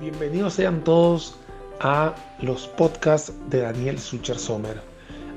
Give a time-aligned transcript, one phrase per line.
[0.00, 1.36] Bienvenidos sean todos
[1.80, 4.80] a los podcasts de Daniel Sucher Sommer.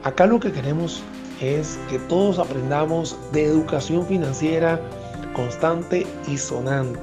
[0.04, 1.04] Acá lo que queremos
[1.40, 4.82] es que todos aprendamos de educación financiera
[5.34, 7.00] constante y sonante,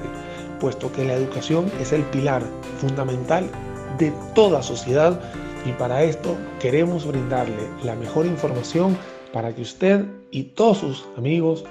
[0.59, 2.43] puesto que la educación es el pilar
[2.79, 3.49] fundamental
[3.97, 5.17] de toda sociedad
[5.65, 8.97] y para esto queremos brindarle la mejor información
[9.31, 11.63] para que usted y todos sus amigos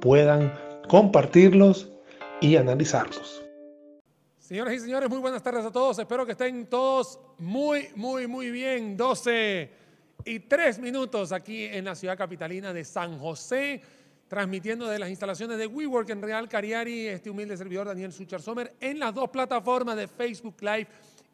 [0.00, 0.52] puedan
[0.86, 1.88] compartirlos
[2.42, 3.39] y analizarlos.
[4.50, 5.96] Señoras y señores, muy buenas tardes a todos.
[6.00, 8.96] Espero que estén todos muy, muy, muy bien.
[8.96, 9.70] 12
[10.24, 13.80] y 3 minutos aquí en la ciudad capitalina de San José,
[14.26, 18.74] transmitiendo de las instalaciones de WeWork en Real Cariari, este humilde servidor Daniel Suchar Sommer,
[18.80, 20.88] en las dos plataformas de Facebook Live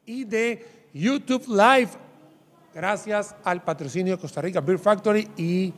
[0.05, 1.93] y de YouTube Live.
[2.75, 5.73] Gracias al patrocinio de Costa Rica Beer Factory y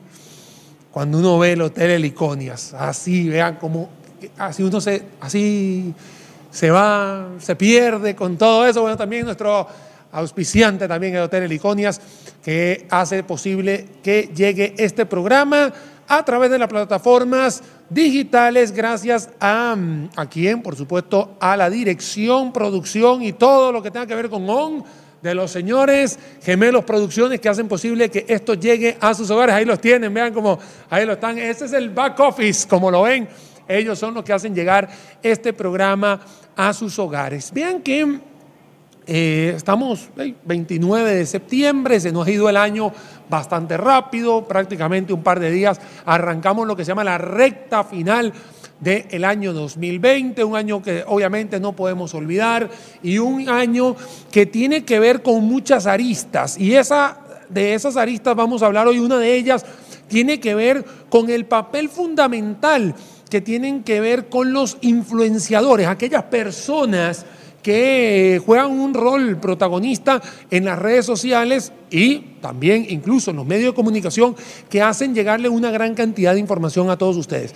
[0.91, 3.89] cuando uno ve el Hotel Heliconias, así, vean cómo,
[4.37, 5.95] así uno se, así
[6.51, 8.81] se va, se pierde con todo eso.
[8.81, 9.67] Bueno, también nuestro
[10.11, 12.01] auspiciante también el Hotel Heliconias,
[12.43, 15.71] que hace posible que llegue este programa
[16.07, 19.75] a través de las plataformas digitales, gracias a,
[20.15, 24.29] a quien, por supuesto, a la dirección, producción y todo lo que tenga que ver
[24.29, 24.83] con ON
[25.21, 29.53] de los señores Gemelos Producciones que hacen posible que esto llegue a sus hogares.
[29.53, 30.57] Ahí los tienen, vean cómo
[30.89, 31.37] ahí lo están.
[31.37, 33.27] Ese es el back office, como lo ven
[33.69, 34.89] ellos son los que hacen llegar
[35.21, 36.19] este programa
[36.55, 37.51] a sus hogares.
[37.53, 38.19] Vean que
[39.05, 42.91] eh, estamos el 29 de septiembre, se nos ha ido el año
[43.29, 48.33] bastante rápido, prácticamente un par de días arrancamos lo que se llama la recta final
[48.79, 52.69] del año 2020, un año que obviamente no podemos olvidar
[53.03, 53.95] y un año
[54.31, 58.87] que tiene que ver con muchas aristas y esa de esas aristas vamos a hablar
[58.87, 59.65] hoy, una de ellas
[60.07, 62.95] tiene que ver con el papel fundamental
[63.29, 67.25] que tienen que ver con los influenciadores, aquellas personas
[67.61, 73.73] que juegan un rol protagonista en las redes sociales y también incluso en los medios
[73.73, 74.35] de comunicación
[74.69, 77.53] que hacen llegarle una gran cantidad de información a todos ustedes.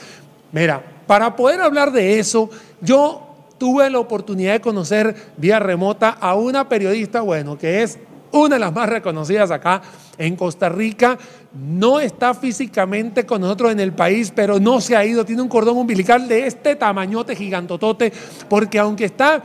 [0.52, 2.50] Mira, para poder hablar de eso,
[2.82, 7.98] yo tuve la oportunidad de conocer vía remota a una periodista, bueno, que es
[8.32, 9.82] una de las más reconocidas acá
[10.18, 11.18] en Costa Rica,
[11.54, 15.50] no está físicamente con nosotros en el país, pero no se ha ido, tiene un
[15.50, 18.12] cordón umbilical de este tamañote gigantotote,
[18.50, 19.44] porque aunque está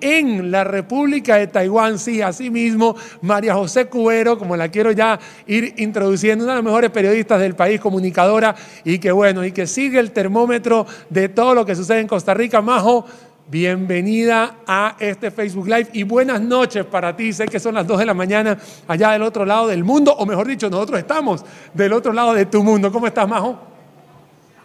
[0.00, 5.18] en la República de Taiwán, sí, así mismo, María José Cubero, como la quiero ya
[5.46, 8.54] ir introduciendo, una de las mejores periodistas del país, comunicadora,
[8.84, 12.34] y que bueno, y que sigue el termómetro de todo lo que sucede en Costa
[12.34, 12.62] Rica.
[12.62, 13.04] Majo,
[13.50, 17.32] Bienvenida a este Facebook Live y buenas noches para ti.
[17.32, 18.56] Sé que son las 2 de la mañana
[18.86, 21.44] allá del otro lado del mundo, o mejor dicho, nosotros estamos
[21.74, 22.92] del otro lado de tu mundo.
[22.92, 23.56] ¿Cómo estás, Majo?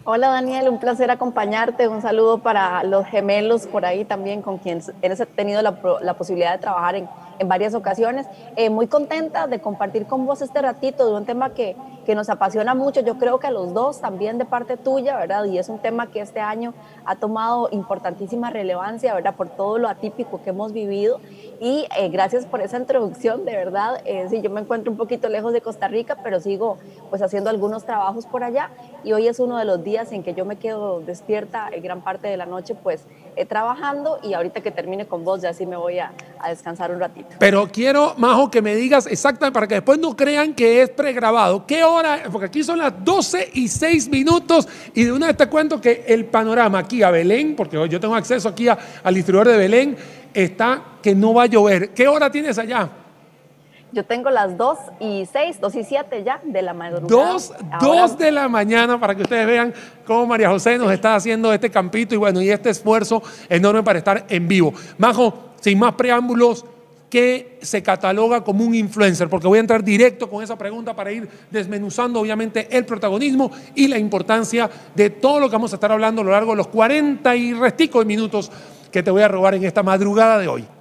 [0.04, 1.88] Hola Daniel, un placer acompañarte.
[1.88, 6.58] Un saludo para los gemelos por ahí también con quienes he tenido la, posibilidad de
[6.58, 7.08] trabajar en,
[7.40, 8.28] en varias ocasiones.
[8.54, 11.74] Eh, muy contenta de compartir con vos este ratito de un tema que,
[12.06, 15.44] que nos apasiona mucho, yo creo que a los dos también de parte tuya, ¿verdad?
[15.44, 16.72] Y es un tema que este año
[17.04, 19.34] ha tomado importantísima relevancia, ¿verdad?
[19.34, 21.20] Por todo lo atípico que hemos vivido.
[21.60, 24.00] Y eh, gracias por esa introducción, de verdad.
[24.04, 26.78] Eh, sí, yo me encuentro un poquito lejos de Costa Rica, pero sigo
[27.10, 28.70] pues haciendo algunos trabajos por allá.
[29.02, 32.28] Y hoy es uno de los días en que yo me quedo despierta gran parte
[32.28, 33.04] de la noche, pues
[33.48, 34.18] trabajando.
[34.22, 37.28] Y ahorita que termine con vos, ya sí me voy a, a descansar un ratito.
[37.38, 41.66] Pero quiero, Majo, que me digas exactamente, para que después no crean que es pregrabado,
[41.66, 41.95] ¿qué hora?
[42.30, 46.04] Porque aquí son las 12 y 6 minutos y de una vez te cuento que
[46.06, 49.96] el panorama aquí a Belén, porque yo tengo acceso aquí al distribuidor de Belén,
[50.34, 51.90] está que no va a llover.
[51.90, 52.90] ¿Qué hora tienes allá?
[53.92, 57.32] Yo tengo las 2 y 6, 2 y 7 ya de la madrugada.
[57.32, 59.72] 2, 2 de la mañana para que ustedes vean
[60.04, 63.98] cómo María José nos está haciendo este campito y bueno, y este esfuerzo enorme para
[63.98, 64.74] estar en vivo.
[64.98, 66.66] Majo, sin más preámbulos,
[67.10, 69.28] ¿qué se cataloga como un influencer?
[69.28, 73.88] Porque voy a entrar directo con esa pregunta para ir desmenuzando obviamente el protagonismo y
[73.88, 76.68] la importancia de todo lo que vamos a estar hablando a lo largo de los
[76.68, 78.50] 40 y restico de minutos
[78.90, 80.75] que te voy a robar en esta madrugada de hoy.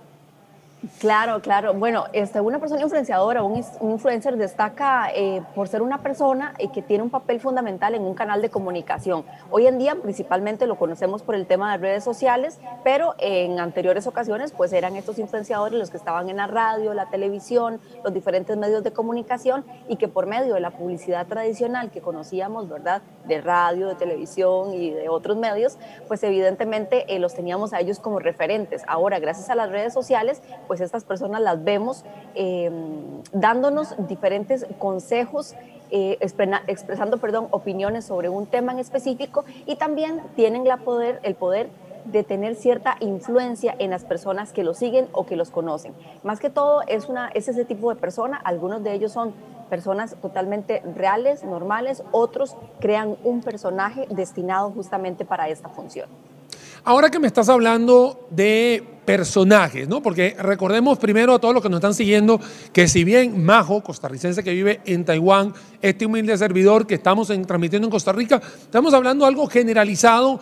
[0.99, 1.73] Claro, claro.
[1.73, 6.81] Bueno, este, una persona influenciadora, un, influencer destaca eh, por ser una persona eh, que
[6.81, 9.25] tiene un papel fundamental en un canal de comunicación.
[9.49, 14.07] Hoy en día principalmente lo conocemos por el tema de redes sociales, pero en anteriores
[14.07, 18.55] ocasiones pues eran estos influenciadores los que estaban en la radio, la televisión, los diferentes
[18.57, 23.01] medios de comunicación y que por medio de la publicidad tradicional que conocíamos, ¿verdad?
[23.25, 25.77] De radio, de televisión y de otros medios,
[26.07, 28.83] pues evidentemente eh, los teníamos a ellos como referentes.
[28.87, 32.69] Ahora, gracias a las redes sociales, pues pues estas personas las vemos eh,
[33.31, 35.55] dándonos diferentes consejos,
[35.89, 41.35] eh, expresando perdón, opiniones sobre un tema en específico y también tienen la poder, el
[41.35, 41.69] poder
[42.03, 45.93] de tener cierta influencia en las personas que lo siguen o que los conocen.
[46.23, 49.33] Más que todo es, una, es ese tipo de persona, algunos de ellos son
[49.69, 56.09] personas totalmente reales, normales, otros crean un personaje destinado justamente para esta función.
[56.87, 60.03] Ahora que me estás hablando de personajes, ¿no?
[60.03, 62.39] Porque recordemos primero a todos los que nos están siguiendo
[62.71, 65.51] que si bien Majo, costarricense que vive en Taiwán,
[65.81, 70.39] este humilde servidor que estamos transmitiendo en Costa Rica, estamos hablando de algo generalizado,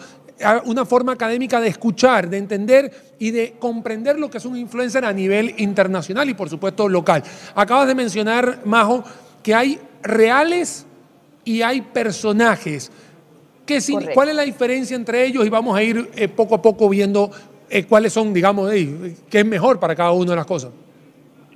[0.65, 5.05] una forma académica de escuchar, de entender y de comprender lo que es un influencer
[5.05, 7.23] a nivel internacional y por supuesto local.
[7.55, 9.05] Acabas de mencionar, Majo,
[9.41, 10.85] que hay reales
[11.45, 12.91] y hay personajes.
[13.65, 13.79] ¿Qué,
[14.13, 15.45] ¿Cuál es la diferencia entre ellos?
[15.45, 17.31] Y vamos a ir eh, poco a poco viendo
[17.69, 20.71] eh, cuáles son, digamos, qué es mejor para cada una de las cosas.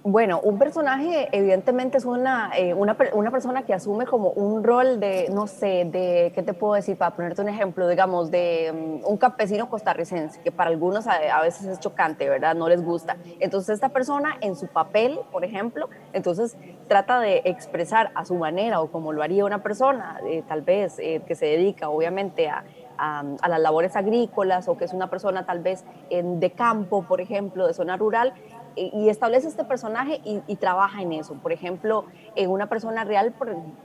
[0.10, 5.02] Bueno, un personaje evidentemente es una, eh, una, una, persona que asume como un rol
[5.02, 6.98] de, no sé, de, ¿qué te puedo decir?
[6.98, 11.68] Para ponerte un ejemplo, digamos, de mm, un campesino costarricense, que para algunos a, veces
[11.68, 12.56] es chocante, ¿verdad?
[12.56, 13.18] No les gusta.
[13.42, 16.56] Entonces esta persona en su papel, por ejemplo, entonces
[16.88, 21.00] trata de expresar a su manera o como lo haría una persona, eh, tal vez,
[21.00, 22.64] eh, que se dedica obviamente a,
[22.98, 27.04] a, a, las labores agrícolas o que es una persona tal vez en, de campo,
[27.04, 28.34] por ejemplo, de zona rural,
[28.78, 31.34] y establece este personaje y, trabaja en eso.
[31.36, 33.34] Por ejemplo, en una persona real,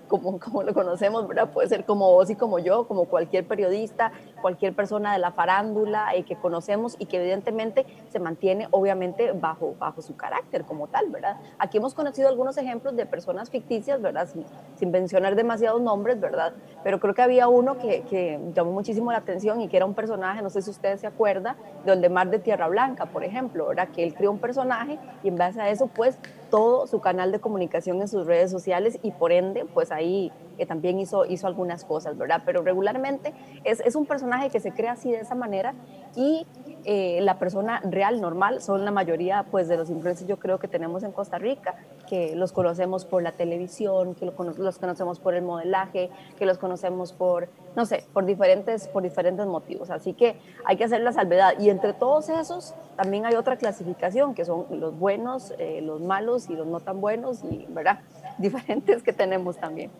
[0.08, 1.50] como, como lo conocemos, ¿verdad?
[1.50, 6.14] puede ser como vos y como yo, como cualquier periodista, cualquier persona de la farándula
[6.14, 11.08] eh, que conocemos y que evidentemente se mantiene obviamente bajo, bajo su carácter como tal,
[11.10, 11.36] ¿verdad?
[11.58, 14.28] Aquí hemos conocido algunos ejemplos de personas ficticias, ¿verdad?
[14.28, 14.44] Sin,
[14.76, 16.52] sin mencionar demasiados nombres, ¿verdad?
[16.84, 19.94] Pero creo que había uno que, que, llamó muchísimo la atención y que era un
[19.94, 23.88] personaje, no sé si ustedes se acuerdan, de Oldemar de Tierra Blanca, por ejemplo, ¿verdad?
[23.88, 24.81] Que él creó un personaje
[25.22, 26.18] y en base a eso, pues
[26.48, 30.34] todo su canal de comunicación en sus redes sociales y por ende, pues ahí
[30.66, 32.42] también hizo, hizo algunas cosas, ¿verdad?
[32.44, 33.32] Pero regularmente
[33.64, 35.74] es, es un personaje que se crea así de esa manera
[36.16, 36.46] y
[36.84, 40.66] eh, la persona real, normal, son la mayoría pues, de los influencers yo creo que
[40.66, 41.76] tenemos en Costa Rica,
[42.08, 47.12] que los conocemos por la televisión, que los conocemos por el modelaje, que los conocemos
[47.12, 49.90] por, no sé, por diferentes, por diferentes motivos.
[49.90, 51.54] Así que hay que hacer la salvedad.
[51.60, 56.50] Y entre todos esos también hay otra clasificación, que son los buenos, eh, los malos
[56.50, 58.00] y los no tan buenos, y ¿verdad?
[58.38, 59.90] diferentes que tenemos también.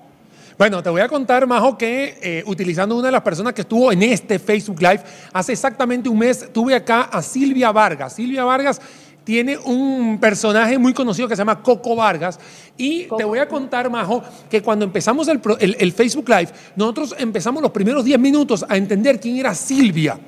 [0.59, 3.91] Bueno, te voy a contar, Majo, que eh, utilizando una de las personas que estuvo
[3.91, 5.01] en este Facebook Live,
[5.33, 8.15] hace exactamente un mes tuve acá a Silvia Vargas.
[8.15, 8.81] Silvia Vargas
[9.25, 12.39] tiene un personaje muy conocido que se llama Coco Vargas.
[12.77, 17.63] Y te voy a contar, Majo, que cuando empezamos el, el Facebook Live, nosotros empezamos
[17.63, 20.19] los primeros 10 minutos a entender quién era Silvia.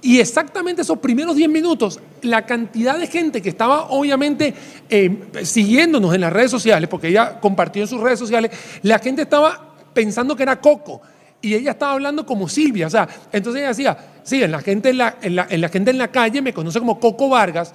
[0.00, 4.54] Y exactamente esos primeros 10 minutos, la cantidad de gente que estaba obviamente
[4.88, 8.52] eh, siguiéndonos en las redes sociales, porque ella compartió en sus redes sociales,
[8.82, 11.00] la gente estaba pensando que era Coco.
[11.40, 14.98] Y ella estaba hablando como Silvia, o sea, entonces ella decía, sí, la gente en
[14.98, 17.72] la, en la, en la gente en la calle me conoce como Coco Vargas,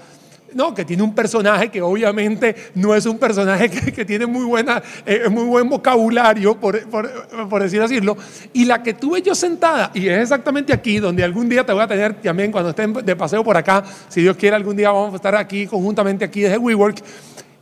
[0.56, 4.82] no, que tiene un personaje que obviamente no es un personaje que, tiene muy, buena,
[5.06, 8.18] eh, muy buen vocabulario, por, por, decir asílo.
[8.54, 11.82] Y la que tuve yo sentada, y es exactamente aquí, donde algún día te voy
[11.82, 15.14] a tener también cuando estén de paseo por acá, si Dios quiere, algún día vamos
[15.14, 16.98] a estar aquí conjuntamente aquí desde WeWork.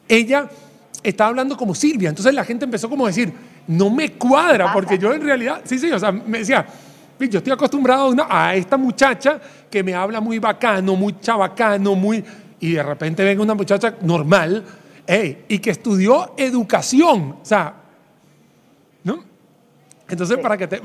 [0.07, 0.49] Ella
[1.03, 3.31] estaba hablando como Silvia, entonces la gente empezó como a decir,
[3.67, 6.65] no me cuadra, porque yo en realidad, sí, sí, o sea, me decía,
[7.19, 9.39] yo estoy acostumbrado a, a esta muchacha
[9.69, 12.23] que me habla muy bacano, muy chabacano, muy
[12.61, 14.63] y de repente venga una muchacha normal
[15.47, 17.37] y que estudió educación.
[17.41, 17.73] O sea,
[19.03, 19.23] ¿no?
[20.07, 20.81] Entonces, para que te,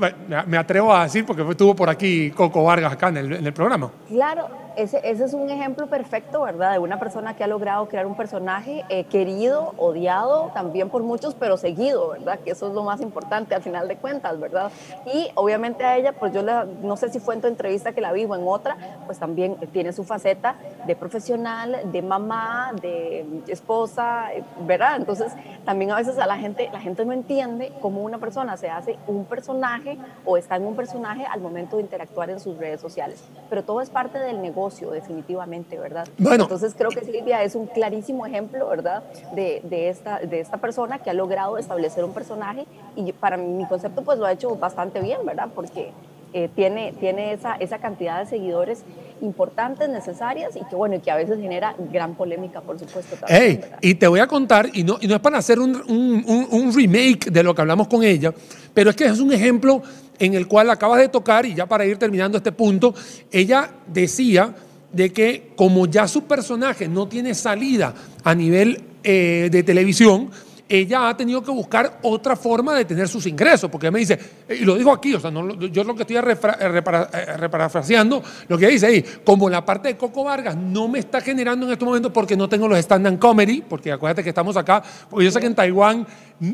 [0.47, 3.53] me atrevo a decir, porque estuvo por aquí Coco Vargas acá en el, en el
[3.53, 3.91] programa.
[4.09, 6.73] Claro, ese, ese, es un ejemplo perfecto, ¿verdad?
[6.73, 11.33] De una persona que ha logrado crear un personaje eh, querido, odiado también por muchos,
[11.33, 12.39] pero seguido, ¿verdad?
[12.39, 14.71] Que eso es lo más importante al final de cuentas, ¿verdad?
[15.11, 18.01] Y obviamente a ella, pues yo la, no sé si fue en tu entrevista que
[18.01, 20.55] la vi o en otra, pues también tiene su faceta
[20.85, 24.27] de profesional, de mamá, de esposa,
[24.61, 24.97] ¿verdad?
[24.97, 25.33] Entonces
[25.65, 28.99] también a veces a la gente, la gente no entiende cómo una persona se hace
[29.07, 33.23] un personaje o está en un personaje al momento de interactuar en sus redes sociales.
[33.49, 36.07] Pero todo es parte del negocio definitivamente, ¿verdad?
[36.17, 36.43] Bueno.
[36.43, 39.03] Entonces creo que Silvia es un clarísimo ejemplo, ¿verdad?
[39.33, 43.65] De, de, esta, de esta persona que ha logrado establecer un personaje y para mi
[43.67, 45.49] concepto pues lo ha hecho bastante bien, ¿verdad?
[45.53, 45.91] Porque
[46.33, 48.83] eh, tiene, tiene esa, esa cantidad de seguidores
[49.21, 53.15] importantes, necesarias y que bueno, y que a veces genera gran polémica, por supuesto.
[53.15, 56.47] También, y te voy a contar, y no, y no es para hacer un, un,
[56.51, 58.33] un, remake de lo que hablamos con ella,
[58.73, 59.81] pero es que es un ejemplo
[60.19, 62.93] en el cual acabas de tocar, y ya para ir terminando este punto,
[63.31, 64.55] ella decía
[64.91, 67.93] de que como ya su personaje no tiene salida
[68.23, 70.29] a nivel eh, de televisión,
[70.69, 74.19] ella ha tenido que buscar otra forma de tener sus ingresos, porque ella me dice,
[74.49, 79.05] y lo dijo aquí, o sea, yo lo que estoy reparafraseando, lo que dice ahí,
[79.23, 82.49] como la parte de Coco Vargas no me está generando en este momento porque no
[82.49, 86.05] tengo los stand-up comedy, porque acuérdate que estamos acá, porque yo sé que en Taiwán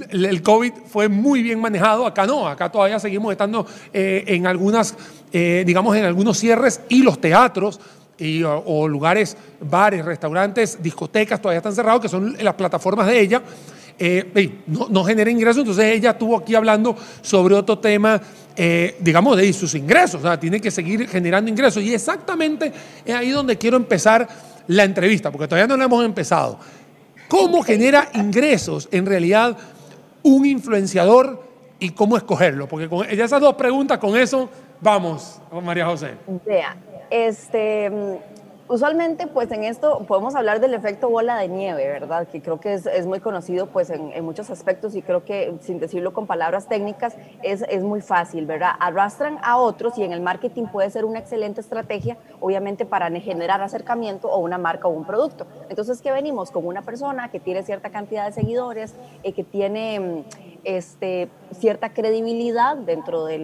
[0.09, 4.95] el COVID fue muy bien manejado, acá no, acá todavía seguimos estando eh, en algunas,
[5.31, 7.79] eh, digamos, en algunos cierres y los teatros
[8.17, 13.41] y, o, lugares, bares, restaurantes, discotecas todavía están cerrados, que son las plataformas de ella.
[13.99, 18.19] Eh, no, genera ingresos, entonces ella estuvo aquí hablando sobre otro tema,
[18.55, 21.83] eh, digamos, de sus ingresos, o sea, tiene que seguir generando ingresos.
[21.83, 22.71] Y exactamente
[23.05, 24.27] es ahí donde quiero empezar
[24.67, 26.59] la entrevista, porque todavía no la hemos empezado.
[27.27, 29.57] ¿Cómo genera ingresos en realidad
[30.23, 31.43] un influenciador
[31.79, 32.67] y cómo escogerlo?
[32.67, 34.49] Porque con esas dos preguntas, con eso
[34.81, 36.15] vamos, María José.
[36.45, 36.75] Vea,
[37.09, 37.91] este,
[38.67, 42.27] usualmente pues en esto podemos hablar del efecto bola de nieve, ¿verdad?
[42.27, 46.13] Que creo que es, muy conocido pues en, muchos aspectos y creo que sin decirlo
[46.13, 48.71] con palabras técnicas es, es, muy fácil, ¿verdad?
[48.79, 53.61] Arrastran a otros y en el marketing puede ser una excelente estrategia, obviamente para generar
[53.61, 55.45] acercamiento o una marca o un producto.
[55.69, 56.51] Entonces, ¿qué venimos?
[56.51, 60.23] Con una persona que tiene cierta cantidad de seguidores, eh, que tiene mm,
[60.63, 63.39] este, cierta credibilidad dentro de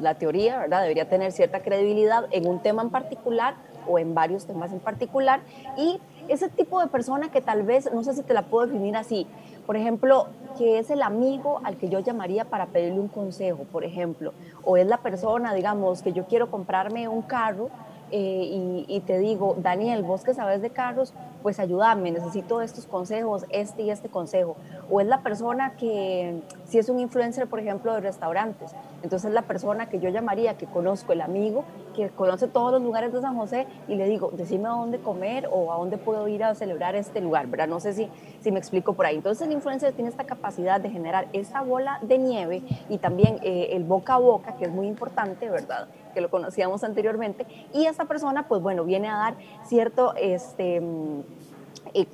[0.00, 0.82] la teoría, ¿verdad?
[0.82, 3.54] Debería tener cierta credibilidad en un tema en particular
[3.88, 5.40] o en varios temas en particular.
[5.76, 8.96] Y ese tipo de persona que tal vez, no sé si te la puedo definir
[8.96, 9.26] así,
[9.66, 13.84] por ejemplo, que es el amigo al que yo llamaría para pedirle un consejo, por
[13.84, 14.32] ejemplo,
[14.64, 17.68] o es la persona, digamos, que yo quiero comprarme un carro
[18.12, 21.12] eh, y, te digo, Daniel, vos que sabes de carros,
[21.42, 24.56] pues ayúdame, necesito estos consejos, este y este consejo.
[24.88, 28.70] O es la persona que, si es un influencer, por ejemplo, de restaurantes,
[29.02, 32.82] entonces es la persona que yo llamaría, que conozco, el amigo, que conoce todos los
[32.82, 36.26] lugares de San José y le digo, decime a dónde comer o a dónde puedo
[36.28, 37.68] ir a celebrar este lugar, ¿verdad?
[37.68, 38.08] No sé si,
[38.40, 39.16] si me explico por ahí.
[39.16, 43.68] Entonces el influencer tiene esta capacidad de generar esa bola de nieve y también eh,
[43.72, 45.88] el boca a boca, que es muy importante, ¿verdad?
[46.16, 49.34] que lo conocíamos anteriormente, y esa persona, pues bueno, viene a dar
[49.66, 51.20] cierto este, mm,
[51.92, 52.06] eh,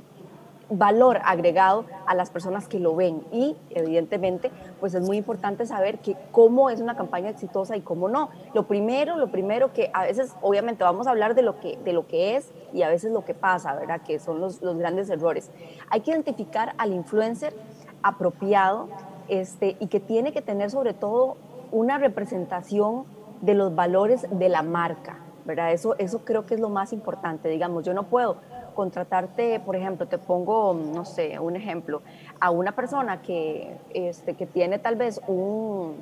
[0.70, 4.50] valor agregado a las personas que lo ven y evidentemente
[4.80, 8.30] pues es muy importante saber que cómo es una campaña exitosa y cómo no.
[8.54, 11.92] Lo primero, lo primero que a veces obviamente vamos a hablar de lo que, de
[11.92, 14.00] lo que es y a veces lo que pasa, ¿verdad?
[14.02, 15.50] Que son los, los grandes errores.
[15.90, 17.54] Hay que identificar al influencer
[18.02, 18.88] apropiado
[19.28, 21.36] este, y que tiene que tener sobre todo
[21.70, 23.04] una representación
[23.40, 25.72] de los valores de la marca, ¿verdad?
[25.72, 28.36] Eso, eso creo que es lo más importante, digamos, yo no puedo
[28.72, 32.02] contratarte, por ejemplo, te pongo, no sé, un ejemplo,
[32.40, 35.96] a una persona que, este, que tiene tal vez un,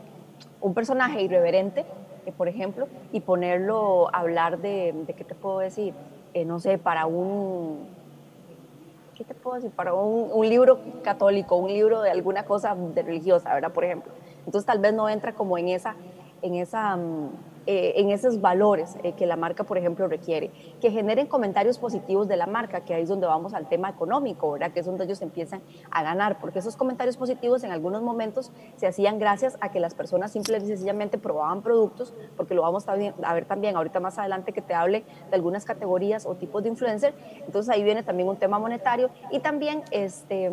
[0.61, 1.85] un personaje irreverente,
[2.27, 5.95] eh, por ejemplo, y ponerlo a hablar de, de ¿qué te puedo decir?
[6.35, 7.89] Eh, no sé, para un,
[9.15, 9.71] ¿qué te puedo decir?
[9.71, 13.73] Para un, un, libro católico, un libro de alguna cosa de religiosa, ¿verdad?
[13.73, 14.12] Por ejemplo.
[14.47, 15.95] Entonces tal vez no entra como en esa
[16.43, 17.31] en, esa, mm,
[17.67, 20.50] eh, en esos valores eh, que la marca, por ejemplo, requiere,
[20.81, 24.52] que generen comentarios positivos de la marca, que ahí es donde vamos al tema económico,
[24.52, 24.73] ¿verdad?
[24.73, 28.87] que es donde ellos empiezan a ganar, porque esos comentarios positivos en algunos momentos se
[28.87, 32.95] hacían gracias a que las personas simplemente y sencillamente probaban productos, porque lo vamos a
[32.97, 37.14] ver también ahorita más adelante que te hable de algunas categorías o tipos de influencer,
[37.45, 40.50] entonces ahí viene también un tema monetario y también este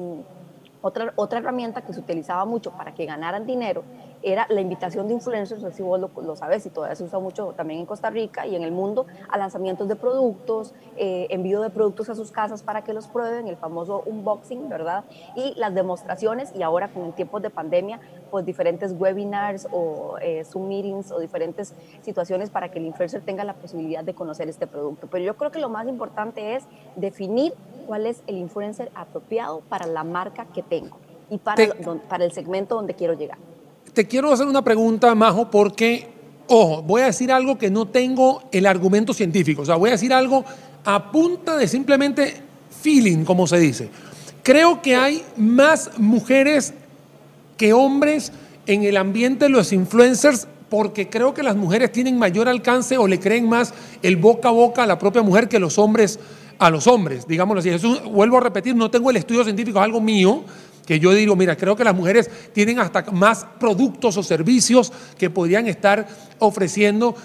[0.81, 3.83] otra, otra herramienta que se utilizaba mucho para que ganaran dinero
[4.24, 7.81] era la invitación de influencers, si vos lo, sabes, y todavía se usa mucho también
[7.81, 12.09] en Costa Rica y en el mundo, a lanzamientos de productos, eh, envío de productos
[12.09, 15.03] a sus casas para que los prueben, el famoso unboxing, ¿verdad?
[15.36, 18.00] Y las demostraciones, y ahora con tiempos de pandemia,
[18.31, 23.43] pues diferentes webinars o eh, Zoom meetings o diferentes situaciones para que el influencer tenga
[23.43, 25.07] la posibilidad de conocer este producto.
[25.07, 27.53] Pero yo creo que lo más importante es definir
[27.86, 30.97] cuál es el influencer apropiado para la marca que tengo
[31.29, 31.63] y para,
[32.09, 33.38] para el segmento donde quiero llegar
[33.97, 36.07] te quiero hacer una pregunta, Majo, porque,
[36.45, 39.63] ojo, voy a decir algo que no tengo el argumento científico.
[39.63, 40.45] O sea, voy a decir algo
[40.85, 42.35] a punta de simplemente
[42.79, 43.89] feeling, como se dice.
[44.43, 46.75] Creo que hay más mujeres
[47.57, 48.31] que hombres
[48.67, 53.07] en el ambiente de los influencers porque creo que las mujeres tienen mayor alcance o
[53.07, 53.73] le creen más
[54.03, 56.19] el boca a boca a la propia mujer que los hombres
[56.59, 57.69] a los hombres, digámoslo así.
[57.69, 60.43] Eso, vuelvo a repetir, no tengo el estudio científico, es algo mío,
[60.88, 65.29] que yo digo, mira, creo que las mujeres tienen hasta más productos o servicios que
[65.29, 66.08] podrían estar
[66.39, 67.15] ofreciendo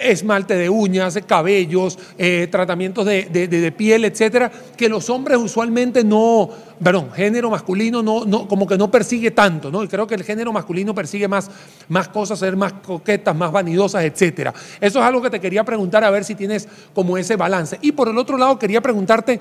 [0.00, 6.50] esmalte de uñas, cabellos, eh, tratamientos de, piel, etcétera, que los hombres usualmente no,
[6.82, 9.82] perdón, género masculino no, no, como que no persigue tanto, ¿no?
[9.82, 11.50] Y creo que el género masculino persigue más,
[11.88, 14.52] más cosas, ser más coquetas, más vanidosas, etcétera.
[14.80, 17.78] Eso es algo que te quería preguntar a ver si tienes como ese balance.
[17.80, 19.40] Y por el otro lado, quería preguntarte,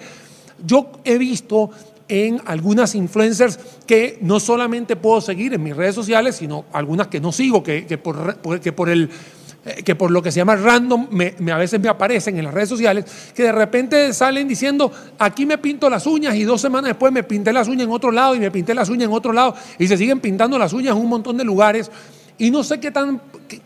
[0.66, 1.72] yo he visto
[2.08, 7.20] en algunas influencers que no solamente puedo seguir en mis redes sociales, sino algunas que
[7.20, 9.10] no sigo, que, por, que por el
[9.68, 12.54] eh, que por lo que se llama random, me, a veces me aparecen en las
[12.54, 16.90] redes sociales, que de repente salen diciendo, aquí me pinto las uñas y dos semanas
[16.90, 19.34] después me pinté las uñas en otro lado y me pinté las uñas en otro
[19.34, 21.92] lado y se siguen pintando las uñas en un montón de lugares.
[22.38, 23.20] Y no sé qué tan,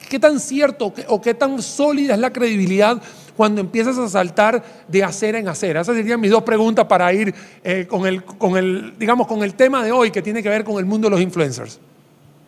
[0.10, 3.00] qué, tan cierto o qué tan sólida es la credibilidad
[3.42, 5.82] cuando empiezas a saltar de acera en acera?
[5.82, 7.34] Esas serían mis dos preguntas para ir
[7.64, 10.64] eh, con, el, con, el, digamos, con el tema de hoy que tiene que ver
[10.64, 11.80] con el mundo de los influencers.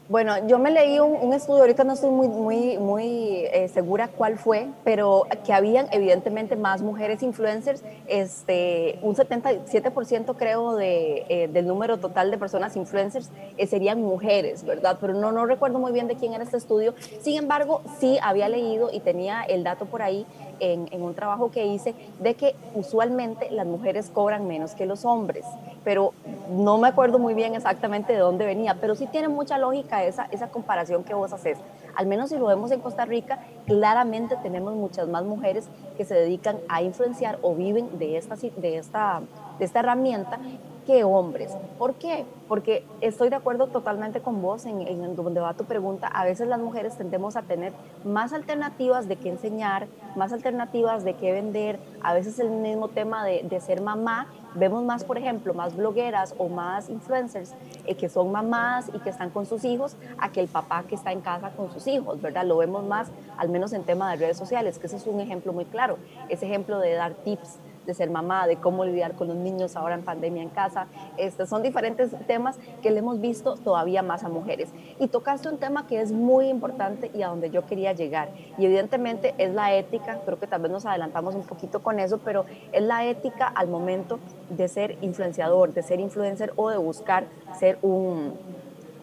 [0.09, 4.37] Bueno, yo me leí un, estudio, ahorita no estoy muy, muy, muy eh, segura cuál
[4.37, 11.65] fue, pero que habían evidentemente más mujeres influencers, este, un 77% creo de, eh, del
[11.65, 14.97] número total de personas influencers eh, serían mujeres, ¿verdad?
[14.99, 16.93] Pero no, no recuerdo muy bien de quién era este estudio.
[17.21, 20.27] Sin embargo, sí había leído y tenía el dato por ahí
[20.71, 25.45] en, un trabajo que hice de que usualmente las mujeres cobran menos que los hombres,
[25.83, 26.13] pero
[26.51, 30.25] no me acuerdo muy bien exactamente de dónde venía, pero sí tiene mucha lógica esa,
[30.31, 31.57] esa comparación que vos haces.
[31.95, 35.67] Al menos si lo vemos en Costa Rica, claramente tenemos muchas más mujeres
[35.97, 39.21] que se dedican a influenciar o viven de esta, de esta,
[39.59, 40.39] de esta herramienta
[40.85, 41.51] que hombres.
[41.77, 42.25] ¿Por qué?
[42.47, 46.07] Porque estoy de acuerdo totalmente con vos en, en, donde va tu pregunta.
[46.07, 47.73] A veces las mujeres tendemos a tener
[48.03, 51.79] más alternativas de qué enseñar, más alternativas de qué vender.
[52.01, 56.35] A veces el mismo tema de, de ser mamá Vemos más, por ejemplo, más blogueras
[56.37, 57.53] o más influencers
[57.85, 60.93] eh, que son mamás y que están con sus hijos a que el papá que
[60.93, 62.45] está en casa con sus hijos, ¿verdad?
[62.45, 65.53] Lo vemos más, al menos en tema de redes sociales, que ese es un ejemplo
[65.53, 65.97] muy claro.
[66.29, 69.95] Ese ejemplo de dar tips de ser mamá, de cómo lidiar con los niños ahora
[69.95, 70.87] en pandemia en casa.
[71.17, 74.69] Estos son diferentes temas que le hemos visto todavía más a mujeres.
[74.99, 78.29] Y tocaste un tema que es muy importante y a donde yo quería llegar.
[78.57, 82.19] Y evidentemente es la ética, creo que tal vez nos adelantamos un poquito con eso,
[82.19, 87.25] pero es la ética al momento de ser influenciador, de ser influencer o de buscar
[87.59, 88.33] ser un,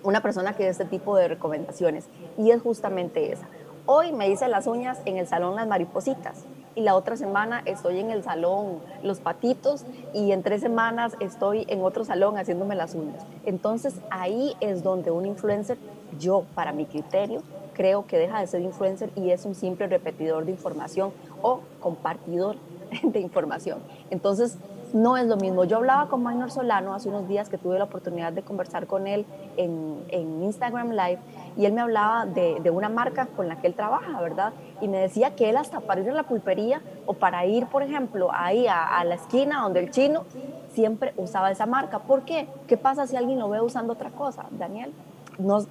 [0.03, 2.07] una persona que dé este tipo de recomendaciones.
[2.39, 3.47] Y es justamente esa.
[3.87, 7.99] Hoy me hice las uñas en el salón Las Maripositas y la otra semana estoy
[7.99, 9.85] en el salón Los Patitos
[10.15, 13.25] y en tres semanas estoy en otro salón haciéndome las uñas.
[13.45, 15.79] Entonces ahí es donde un influencer,
[16.19, 17.43] yo para mi criterio,
[17.75, 22.57] creo que deja de ser influencer y es un simple repetidor de información o compartidor
[23.03, 23.79] de información.
[24.11, 24.59] Entonces,
[24.93, 25.65] no es lo mismo.
[25.65, 29.07] Yo hablaba con Maynor Solano hace unos días que tuve la oportunidad de conversar con
[29.07, 29.25] él
[29.57, 29.91] en,
[30.43, 31.19] Instagram Live
[31.57, 34.53] y él me hablaba de, una marca con la que él trabaja, ¿verdad?
[34.81, 37.83] Y me decía que él hasta para ir a la pulpería o para ir, por
[37.83, 40.25] ejemplo, ahí a, a la esquina donde el chino,
[40.73, 42.01] siempre usaba esa marca.
[42.01, 42.49] ¿Por qué?
[42.67, 44.93] ¿Qué pasa si alguien lo ve usando otra cosa, Daniel?
[45.39, 45.65] No,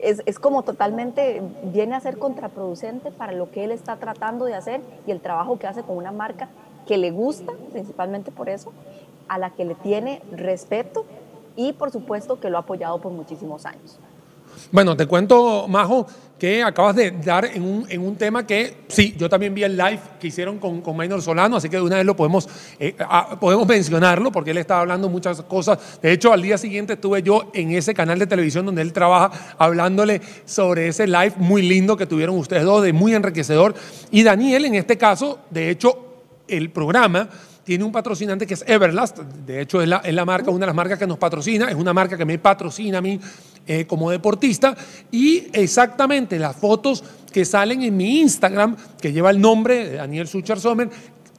[0.00, 4.54] es, es, como totalmente, viene a ser contraproducente para lo que él está tratando de
[4.54, 6.48] hacer y el trabajo que hace con una marca
[6.86, 8.72] que le gusta, principalmente por eso,
[9.28, 11.04] a la que le tiene respeto
[11.56, 13.98] y por supuesto que lo ha apoyado por muchísimos años.
[14.72, 16.06] Bueno, te cuento, Majo,
[16.38, 19.76] que acabas de dar en un, en un, tema que sí, yo también vi el
[19.76, 22.94] live que hicieron con, con Maynor Solano, así que de una vez lo podemos, eh,
[23.40, 26.00] podemos mencionarlo porque él estaba hablando muchas cosas.
[26.02, 29.30] De hecho, al día siguiente estuve yo en ese canal de televisión donde él trabaja
[29.58, 33.74] hablándole sobre ese live muy lindo que tuvieron ustedes dos, de muy enriquecedor.
[34.10, 36.05] Y Daniel, en este caso, de hecho,
[36.48, 37.28] el programa
[37.64, 40.66] tiene un patrocinante que es Everlast, de hecho es la, es la, marca, una de
[40.66, 43.18] las marcas que nos patrocina, es una marca que me patrocina a mí
[43.66, 44.76] eh, como deportista.
[45.10, 50.28] Y exactamente las fotos que salen en mi Instagram, que lleva el nombre de Daniel
[50.28, 50.88] Sucher Sommer,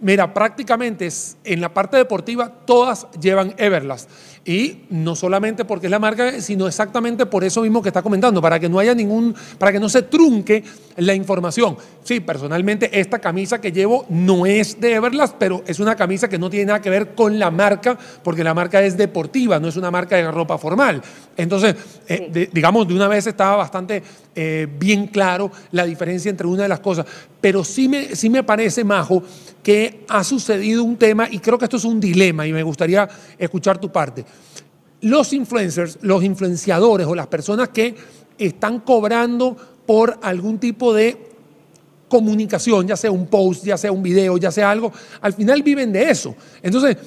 [0.02, 1.08] mira, prácticamente
[1.46, 4.10] en la parte deportiva todas llevan Everlast.
[4.48, 8.42] Y no solamente porque es la marca, sino exactamente por eso mismo que está comentando,
[8.42, 10.64] para que no haya ningún, para que no se trunque
[10.96, 11.76] la información.
[12.02, 16.40] Sí, personalmente esta camisa que llevo no es de Everlast, pero es una camisa que
[16.40, 19.76] no tiene nada que ver con la marca, porque la marca es deportiva, no es
[19.76, 21.02] una marca de ropa formal.
[21.36, 21.76] Entonces,
[22.08, 24.02] eh, digamos, de una vez estaba bastante
[24.34, 27.06] eh, bien claro la diferencia entre una de las cosas.
[27.40, 29.24] Pero sí me, sí me parece, Majo,
[29.62, 33.08] que ha sucedido un tema, y creo que esto es un dilema, y me gustaría
[33.38, 34.26] escuchar tu parte
[35.02, 37.96] los influencers, los influenciadores o las personas que
[38.38, 41.18] están cobrando por algún tipo de
[42.08, 45.92] comunicación, ya sea un post, ya sea un video, ya sea algo, al final viven
[45.92, 46.36] de eso.
[46.62, 46.98] Entonces,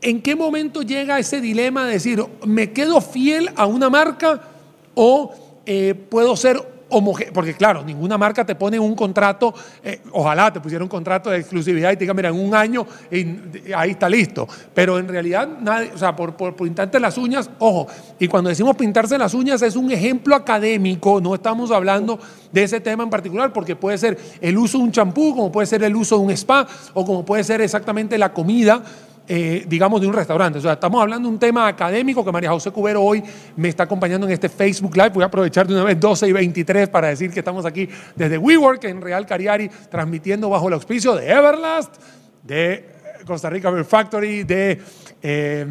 [0.00, 4.42] ¿en qué momento llega ese dilema de decir, me quedo fiel a una marca
[4.94, 5.32] o
[5.64, 6.60] eh, puedo ser
[7.32, 11.38] porque claro, ninguna marca te pone un contrato, eh, ojalá te pusiera un contrato de
[11.38, 14.46] exclusividad y te diga, mira, en un año y ahí está listo.
[14.74, 17.86] Pero en realidad, nadie, o sea, por, por pintarte las uñas, ojo,
[18.18, 22.18] y cuando decimos pintarse las uñas es un ejemplo académico, no estamos hablando
[22.52, 25.66] de ese tema en particular, porque puede ser el uso de un champú, como puede
[25.66, 28.82] ser el uso de un spa, o como puede ser exactamente la comida
[29.34, 30.58] eh, digamos, de un restaurante.
[30.58, 33.24] O sea, estamos hablando de un tema académico que María José Cubero hoy
[33.56, 35.08] me está acompañando en este Facebook Live.
[35.08, 38.36] Voy a aprovechar de una vez 12 y 23 para decir que estamos aquí desde
[38.36, 41.96] WeWork en Real Cariari, transmitiendo bajo el auspicio de Everlast,
[42.42, 42.90] de
[43.24, 44.82] Costa Rica Beer Factory, de...
[45.22, 45.66] Eh,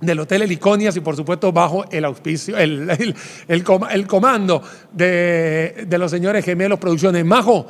[0.00, 3.14] del Hotel Heliconias y por supuesto bajo el auspicio, el,
[3.48, 7.24] el, comando de, de, los señores gemelos Producciones.
[7.24, 7.66] Majo,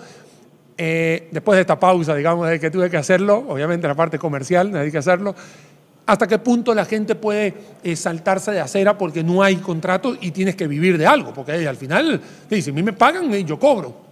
[0.78, 4.74] eh, después de esta pausa, digamos, de que tuve que hacerlo, obviamente la parte comercial,
[4.76, 5.34] hay que hacerlo,
[6.06, 10.30] ¿hasta qué punto la gente puede eh, saltarse de acera porque no hay contrato y
[10.30, 11.34] tienes que vivir de algo?
[11.34, 14.07] Porque al final, si a mí me pagan, yo cobro.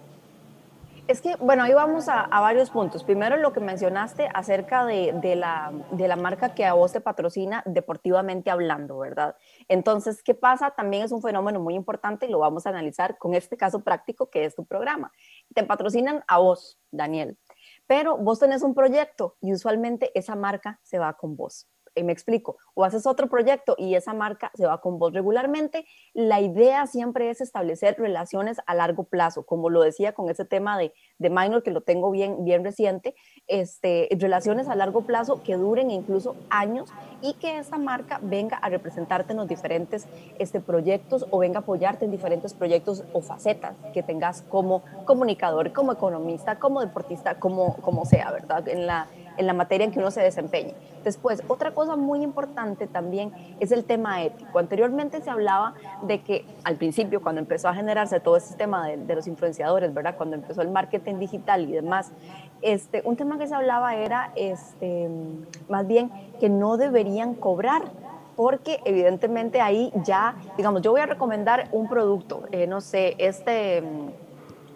[1.08, 3.04] Es que, bueno, ahí vamos a, varios puntos.
[3.04, 7.62] Primero, lo que mencionaste acerca de, la, de, la, marca que a vos te patrocina
[7.64, 9.36] deportivamente hablando, ¿verdad?
[9.68, 10.72] Entonces, ¿qué pasa?
[10.72, 14.30] También es un fenómeno muy importante y lo vamos a analizar con este caso práctico
[14.30, 15.12] que es tu programa.
[15.54, 17.38] Te patrocinan a vos, Daniel,
[17.86, 21.68] pero vos tenés un proyecto y usualmente esa marca se va con vos.
[21.96, 25.86] Y me explico, o haces otro proyecto y esa marca se va con vos regularmente.
[26.12, 30.78] La idea siempre es establecer relaciones a largo plazo, como lo decía con ese tema
[30.78, 33.14] de, de minor que lo tengo bien, bien reciente,
[33.46, 38.68] este, relaciones a largo plazo que duren incluso años y que esta marca venga a
[38.68, 40.06] representarte en los diferentes
[40.38, 45.72] este, proyectos o venga a apoyarte en diferentes proyectos o facetas que tengas como comunicador,
[45.72, 48.68] como economista, como deportista, como, como sea, ¿verdad?
[48.68, 50.74] En la, en la materia en que uno se desempeñe.
[51.04, 54.58] Después, otra cosa muy importante también es el tema ético.
[54.58, 59.14] Anteriormente se hablaba de que al principio, cuando empezó a generarse todo este tema de,
[59.14, 60.16] los influenciadores, ¿verdad?
[60.16, 62.12] Cuando empezó el marketing digital y demás,
[62.62, 65.08] este, un tema que se hablaba era este,
[65.68, 67.82] más bien que no deberían cobrar
[68.36, 73.82] porque evidentemente ahí ya, digamos, yo voy a recomendar un producto, eh, no sé, este,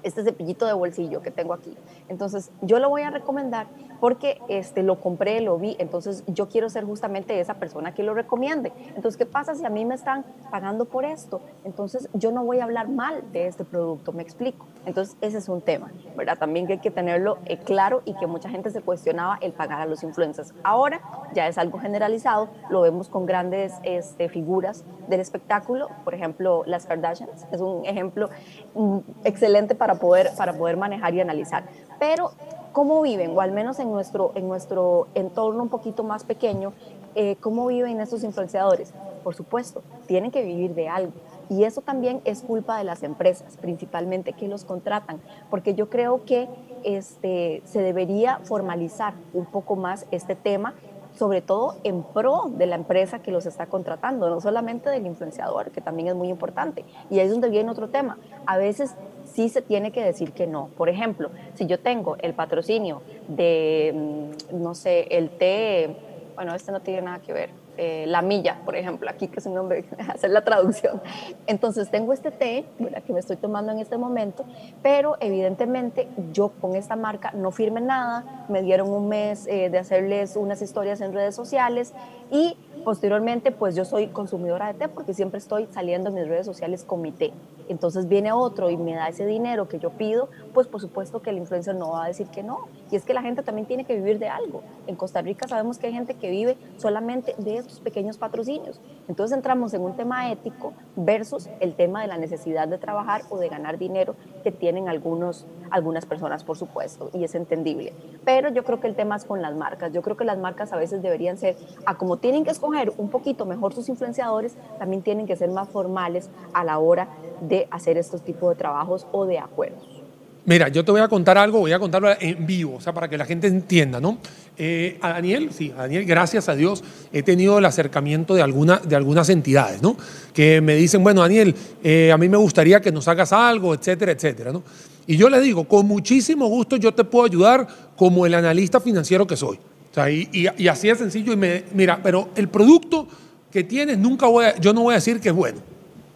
[0.02, 1.76] este cepillito de bolsillo que tengo aquí.
[2.08, 3.66] Entonces, yo lo voy a recomendar
[4.00, 8.14] porque este, lo compré, lo vi, entonces yo quiero ser justamente esa persona que lo
[8.14, 8.72] recomiende.
[8.96, 11.40] Entonces, ¿qué pasa si a mí me están pagando por esto?
[11.64, 14.66] Entonces, yo no voy a hablar mal de este producto, me explico.
[14.86, 16.38] Entonces, ese es un tema, ¿verdad?
[16.38, 19.80] También que hay que tenerlo eh, claro y que mucha gente se cuestionaba el pagar
[19.80, 20.54] a los influencers.
[20.62, 21.00] Ahora
[21.34, 26.86] ya es algo generalizado, lo vemos con grandes este, figuras del espectáculo, por ejemplo, las
[26.86, 28.30] Kardashians, es un ejemplo
[28.74, 31.64] mm, excelente para poder, para poder manejar y analizar.
[31.98, 32.32] Pero
[32.72, 36.72] cómo viven, o al menos en nuestro, en nuestro entorno un poquito más pequeño,
[37.14, 38.94] eh, cómo viven estos influenciadores.
[39.24, 41.12] Por supuesto, tienen que vivir de algo.
[41.50, 46.24] Y eso también es culpa de las empresas, principalmente que los contratan, porque yo creo
[46.24, 46.48] que
[46.84, 50.74] este, se debería formalizar un poco más este tema
[51.12, 55.70] sobre todo en pro de la empresa que los está contratando, no solamente del influenciador,
[55.70, 56.84] que también es muy importante.
[57.10, 58.18] Y ahí es donde viene otro tema.
[58.46, 60.68] A veces sí se tiene que decir que no.
[60.76, 65.96] Por ejemplo, si yo tengo el patrocinio de, mm, no sé, el té,
[66.34, 67.50] bueno, este no tiene nada que ver,
[67.82, 71.00] eh, la milla, por ejemplo, aquí que es un nombre, hacer la traducción.
[71.46, 72.66] Entonces tengo este té
[73.06, 74.44] que me estoy tomando en este momento,
[74.82, 79.78] pero evidentemente yo con esta marca no firme nada, me dieron un mes eh, de
[79.78, 81.94] hacerles unas historias en redes sociales
[82.30, 86.46] y posteriormente pues yo soy consumidora de té porque siempre estoy saliendo en mis redes
[86.46, 87.32] sociales con mi té.
[87.68, 91.30] Entonces viene otro y me da ese dinero que yo pido, pues por supuesto que
[91.30, 92.66] el influencer no va a decir que no.
[92.90, 94.62] Y es que la gente también tiene que vivir de algo.
[94.88, 98.80] En Costa Rica sabemos que hay gente que vive solamente de estos pequeños patrocinios.
[99.06, 103.38] Entonces entramos en un tema ético versus el tema de la necesidad de trabajar o
[103.38, 107.92] de ganar dinero que tienen algunos, algunas personas, por supuesto, y es entendible.
[108.24, 109.92] Pero yo creo que el tema es con las marcas.
[109.92, 113.08] Yo creo que las marcas a veces deberían ser, a como tienen que escoger un
[113.08, 117.08] poquito mejor sus influenciadores, también tienen que ser más formales a la hora
[117.40, 120.00] de hacer estos tipos de trabajos o de acuerdos.
[120.46, 123.08] Mira, yo te voy a contar algo, voy a contarlo en vivo, o sea, para
[123.08, 124.18] que la gente entienda, ¿no?
[124.56, 128.78] Eh, a Daniel, sí, a Daniel, gracias a Dios, he tenido el acercamiento de, alguna,
[128.78, 129.96] de algunas entidades, ¿no?
[130.32, 131.54] Que me dicen, bueno, Daniel,
[131.84, 134.62] eh, a mí me gustaría que nos hagas algo, etcétera, etcétera, ¿no?
[135.06, 139.26] Y yo le digo, con muchísimo gusto yo te puedo ayudar como el analista financiero
[139.26, 139.58] que soy.
[139.90, 141.32] O sea, y, así es sencillo.
[141.32, 143.08] Y me, mira, pero el producto
[143.50, 145.58] que tienes, nunca voy a, yo no voy a decir que es bueno.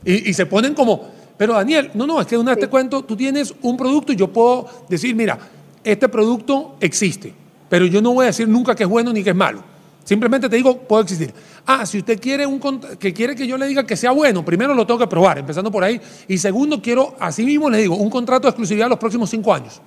[0.04, 3.16] Y, se ponen como, pero Daniel, no, no, es que una vez te cuento, tú
[3.16, 5.38] tienes un producto y yo puedo decir, mira,
[5.82, 7.32] este producto existe,
[7.70, 9.62] pero yo no voy a decir nunca que es bueno ni que es malo.
[10.04, 11.32] Simplemente te digo, puede existir.
[11.64, 12.60] Ah, si usted quiere un
[12.98, 15.70] que quiere que yo le diga que sea bueno, primero lo tengo que probar, empezando
[15.70, 15.98] por ahí.
[16.28, 19.80] Y segundo, quiero, así mismo le digo, un contrato de exclusividad los próximos cinco años.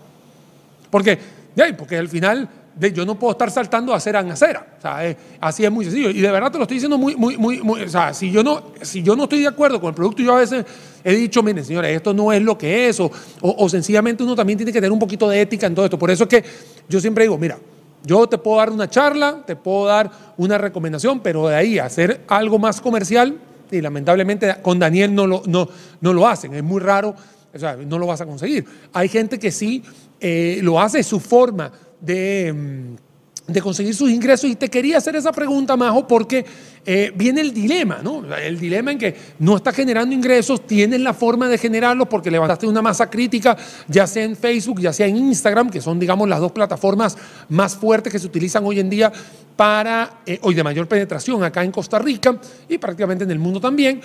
[0.90, 1.20] Porque,
[1.78, 4.66] porque al final yo no puedo estar saltando acera en acera.
[4.78, 6.10] O sea, así es muy sencillo.
[6.10, 8.44] Y de verdad te lo estoy diciendo muy, muy, muy, muy, o sea, si yo,
[8.44, 10.66] no, si yo no estoy de acuerdo con el producto, yo a veces
[11.04, 13.12] he dicho, miren, señores, esto no es lo que es, o,
[13.42, 15.98] o, sencillamente uno también tiene que tener un poquito de ética en todo esto.
[15.98, 16.44] Por eso es que
[16.88, 17.58] yo siempre digo, mira,
[18.04, 22.22] Yo te puedo dar una charla, te puedo dar una recomendación, pero de ahí hacer
[22.28, 23.38] algo más comercial,
[23.72, 25.68] y lamentablemente con Daniel no lo, no,
[26.00, 27.16] no lo hacen, es muy raro,
[27.54, 28.66] o sea, no lo vas a conseguir.
[28.94, 29.84] Hay gente que sí
[30.20, 32.54] eh, lo hace, su forma de...
[32.54, 33.08] Mm,
[33.48, 34.50] de conseguir sus ingresos.
[34.50, 36.46] Y te quería hacer esa pregunta, Majo, porque
[36.86, 38.24] eh, viene el dilema, ¿no?
[38.36, 42.68] El dilema en que no estás generando ingresos, tienes la forma de generarlos porque levantaste
[42.68, 43.58] una masa crítica,
[43.88, 47.18] ya sea en Facebook, ya sea en Instagram, que son, digamos, las dos plataformas
[47.50, 49.12] más fuertes que se utilizan hoy en día
[49.56, 53.60] para, eh, hoy de mayor penetración acá en Costa Rica y prácticamente en el mundo
[53.60, 54.02] también,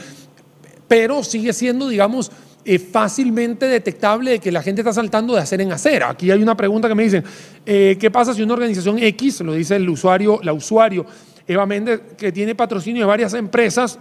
[0.87, 2.31] pero sigue siendo, digamos,
[2.65, 6.03] es fácilmente detectable de que la gente está saltando de hacer en hacer.
[6.05, 7.25] Aquí hay una pregunta que me dicen,
[7.67, 11.05] eh, ¿qué pasa si una organización X, lo dice el usuario, la usuario
[11.47, 13.99] Eva Méndez, que tiene patrocinio de varias empresas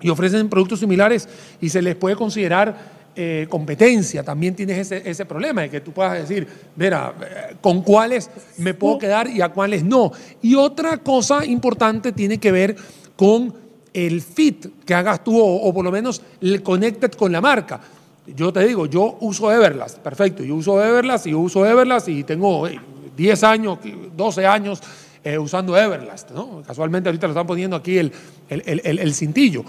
[0.00, 1.28] y ofrecen productos similares
[1.60, 4.22] y se les puede considerar eh, competencia?
[4.22, 8.72] También tienes ese, ese, problema de que tú puedas decir, mira, eh, ¿con cuáles me
[8.72, 10.12] puedo quedar y a cuáles no?
[10.40, 12.76] Y otra cosa importante tiene que ver
[13.16, 13.65] con
[13.96, 17.80] el fit que hagas tú o, por lo menos el connected con la marca.
[18.26, 22.22] Yo te digo, yo uso Everlast, perfecto, yo uso Everlast y yo uso Everlast y
[22.22, 22.68] tengo
[23.16, 23.78] 10 años,
[24.14, 24.82] 12 años
[25.24, 26.62] eh, usando Everlast, ¿no?
[26.66, 28.12] Casualmente ahorita lo están poniendo aquí el,
[28.48, 29.64] el, cintillo.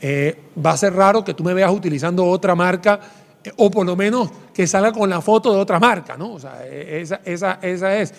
[0.00, 2.98] Eh, va a ser raro que tú me veas utilizando otra marca
[3.44, 6.32] eh, o por lo menos que salga con la foto de otra marca, ¿no?
[6.32, 8.14] O sea, esa, esa, esa es.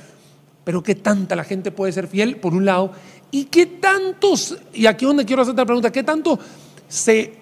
[0.63, 2.91] Pero qué tanta la gente puede ser fiel, por un lado,
[3.31, 6.39] ¿Y qué tantos, y aquí es donde quiero hacerte la pregunta, qué tanto
[6.87, 7.33] se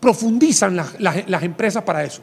[0.00, 2.22] profundizan las, empresas para eso?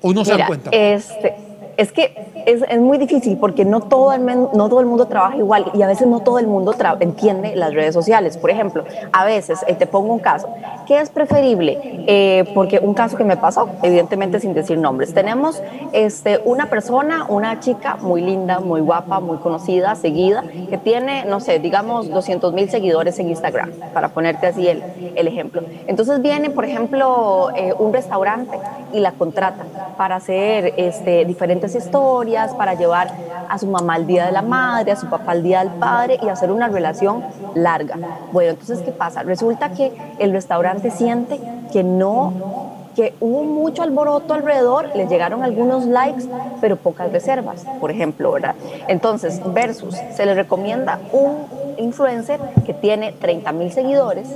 [0.00, 0.70] ¿O no se dan cuenta?
[0.70, 1.34] Este,
[1.76, 2.14] es que
[2.46, 5.82] es, es, muy difícil porque no todo, el, no todo el mundo trabaja igual y
[5.82, 8.36] a veces no todo el mundo entiende las redes sociales.
[8.36, 10.48] Por ejemplo, a veces, eh, te pongo un caso,
[10.86, 12.04] ¿qué es preferible?
[12.06, 17.26] Eh, porque un caso que me pasó, evidentemente sin decir nombres, tenemos este, una persona,
[17.28, 22.52] una chica muy linda, muy guapa, muy conocida, seguida, que tiene, no sé, digamos 200
[22.52, 24.82] mil seguidores en Instagram, para ponerte así el,
[25.14, 25.62] el ejemplo.
[25.86, 28.58] Entonces viene, por ejemplo, eh, un restaurante
[28.92, 29.64] y la contrata
[29.96, 33.10] para hacer este, diferentes historias para llevar
[33.48, 36.18] a su mamá al Día de la Madre, a su papá al Día del Padre
[36.20, 37.24] y hacer una relación
[37.54, 37.96] larga.
[38.32, 39.22] Bueno, entonces, ¿qué pasa?
[39.22, 41.40] Resulta que el restaurante siente
[41.72, 46.24] que no que hubo mucho alboroto alrededor, le llegaron algunos likes,
[46.60, 48.54] pero pocas reservas, por ejemplo, ¿verdad?
[48.88, 51.46] Entonces, versus, se le recomienda un
[51.76, 54.28] influencer que tiene 30 mil seguidores,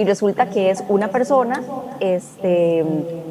[0.00, 1.60] y resulta que es una persona,
[2.00, 2.80] este,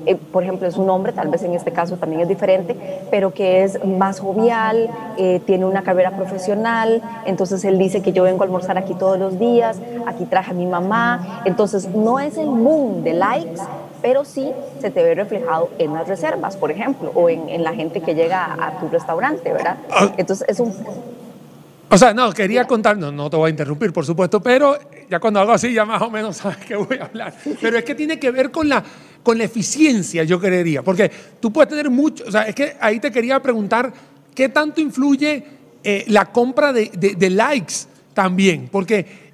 [0.06, 2.76] eh, por ejemplo, es un hombre, tal vez en este caso también es diferente,
[3.10, 8.22] pero que es más jovial, eh, tiene una carrera profesional, entonces él dice que yo
[8.22, 12.38] vengo a almorzar aquí todos los días, aquí traje a mi mamá, entonces no es
[12.38, 13.62] el boom de likes,
[14.04, 17.74] pero sí se te ve reflejado en las reservas, por ejemplo, o en, en la
[17.74, 19.78] gente que llega a, a tu restaurante, ¿verdad?
[19.90, 20.12] Ah.
[20.18, 20.72] Entonces es un
[21.92, 24.78] o sea, no, quería contar, no, no te voy a interrumpir, por supuesto, pero
[25.10, 27.34] ya cuando hago así ya más o menos sabes que voy a hablar.
[27.60, 28.84] Pero es que tiene que ver con la,
[29.24, 33.00] con la eficiencia, yo creería, porque tú puedes tener mucho, o sea, es que ahí
[33.00, 33.92] te quería preguntar
[34.34, 35.44] qué tanto influye
[35.84, 37.76] eh, la compra de, de likes
[38.14, 39.30] también, porque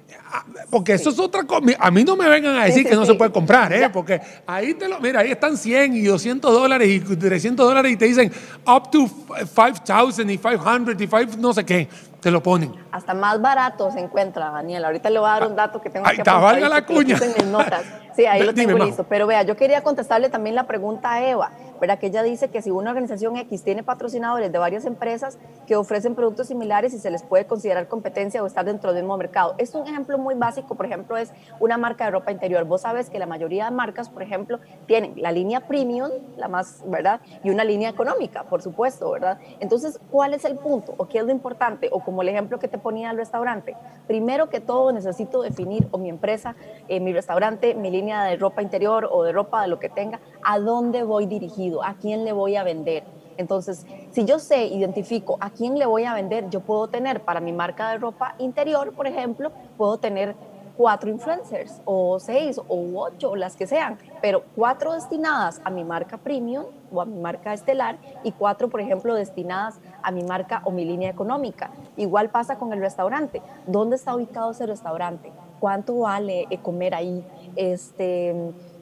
[0.70, 1.64] porque eso es otra cosa.
[1.78, 3.88] A mí no me vengan a decir que no se puede comprar, ¿eh?
[3.92, 7.96] Porque ahí te lo, mira, ahí están 100 y 200 dólares y 300 dólares y
[7.96, 8.32] te dicen
[8.66, 9.08] up to
[9.54, 11.88] 5,000 y 500 y 5 no sé qué.
[12.26, 12.74] Te lo ponen.
[12.90, 14.84] Hasta más barato se encuentra, Daniel.
[14.84, 17.16] Ahorita le voy a dar un dato que tengo ahí que está, valga la cuña.
[17.36, 17.84] En notas.
[18.16, 19.04] Sí, ahí lo tengo listo.
[19.04, 21.50] Pero vea, yo quería contestarle también la pregunta a Eva,
[21.80, 21.98] ¿verdad?
[21.98, 26.14] Que ella dice que si una organización X tiene patrocinadores de varias empresas que ofrecen
[26.14, 29.54] productos similares y se les puede considerar competencia o estar dentro del mismo mercado.
[29.58, 32.64] Es un ejemplo muy básico, por ejemplo, es una marca de ropa interior.
[32.64, 36.82] Vos sabes que la mayoría de marcas, por ejemplo, tienen la línea premium, la más,
[36.86, 37.20] ¿verdad?
[37.44, 39.38] Y una línea económica, por supuesto, ¿verdad?
[39.60, 40.94] Entonces, ¿cuál es el punto?
[40.96, 41.90] ¿O qué es lo importante?
[41.92, 43.76] O como el ejemplo que te ponía el restaurante.
[44.06, 46.54] Primero que todo, necesito definir, o mi empresa,
[46.88, 50.58] eh, mi restaurante, mi de ropa interior o de ropa de lo que tenga, a
[50.58, 53.04] dónde voy dirigido, a quién le voy a vender.
[53.36, 57.40] Entonces, si yo sé, identifico a quién le voy a vender, yo puedo tener para
[57.40, 60.34] mi marca de ropa interior, por ejemplo, puedo tener
[60.76, 66.18] cuatro influencers o seis o ocho, las que sean, pero cuatro destinadas a mi marca
[66.18, 70.70] premium o a mi marca estelar y cuatro, por ejemplo, destinadas a mi marca o
[70.70, 71.70] mi línea económica.
[71.96, 73.42] Igual pasa con el restaurante.
[73.66, 75.32] ¿Dónde está ubicado ese restaurante?
[75.60, 77.24] ¿Cuánto vale eh, comer ahí?
[77.56, 78.34] este,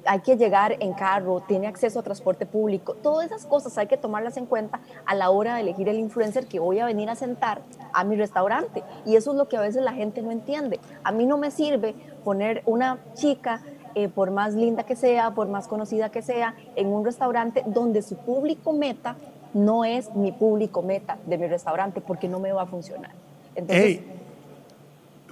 [0.05, 3.97] hay que llegar en carro, tiene acceso a transporte público, todas esas cosas hay que
[3.97, 7.15] tomarlas en cuenta a la hora de elegir el influencer que voy a venir a
[7.15, 8.83] sentar a mi restaurante.
[9.07, 10.81] Y eso es lo que a veces la gente no entiende.
[11.05, 13.63] A mí no me sirve poner una chica,
[13.95, 18.03] eh, por más linda que sea, por más conocida que sea, en un restaurante donde
[18.03, 19.17] su público meta
[19.53, 23.13] no es mi público meta de mi restaurante porque no me va a funcionar.
[23.55, 24.01] Entonces,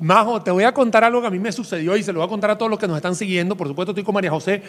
[0.01, 2.27] Majo, te voy a contar algo que a mí me sucedió y se lo voy
[2.27, 3.57] a contar a todos los que nos están siguiendo.
[3.57, 4.63] Por supuesto, estoy con María José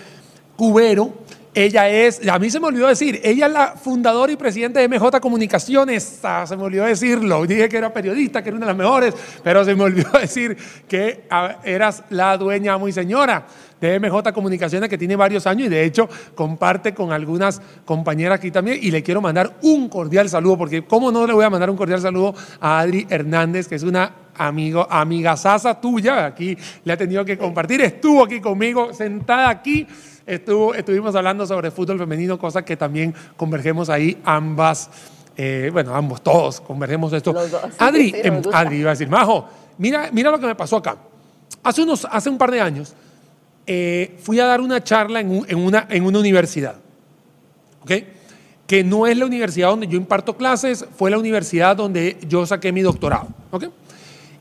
[0.55, 1.13] Cubero.
[1.55, 4.88] Ella es, a mí se me olvidó decir, ella es la fundadora y presidenta de
[4.88, 6.19] MJ Comunicaciones.
[6.23, 7.45] Ah, se me olvidó decirlo.
[7.45, 10.57] Dije que era periodista, que era una de las mejores, pero se me olvidó decir
[10.88, 13.45] que ah, eras la dueña muy señora
[13.88, 18.52] de MJ Comunicaciones, que tiene varios años y de hecho comparte con algunas compañeras aquí
[18.52, 18.80] también.
[18.82, 21.78] Y le quiero mandar un cordial saludo, porque ¿cómo no le voy a mandar un
[21.78, 26.98] cordial saludo a Adri Hernández, que es una amigo, amiga sasa tuya, aquí le ha
[26.98, 29.88] tenido que compartir, estuvo aquí conmigo, sentada aquí,
[30.26, 34.89] estuvo, estuvimos hablando sobre fútbol femenino, cosa que también convergemos ahí ambas,
[35.38, 37.34] eh, bueno, ambos, todos convergemos esto.
[37.78, 40.98] Adri, em, Adri iba a decir, Majo, mira, mira lo que me pasó acá.
[41.63, 42.93] Hace, unos, hace un par de años
[43.65, 46.76] eh, fui a dar una charla en, una, en una universidad,
[47.82, 47.91] ¿ok?
[48.67, 52.71] Que no es la universidad donde yo imparto clases, fue la universidad donde yo saqué
[52.71, 53.65] mi doctorado, ¿ok?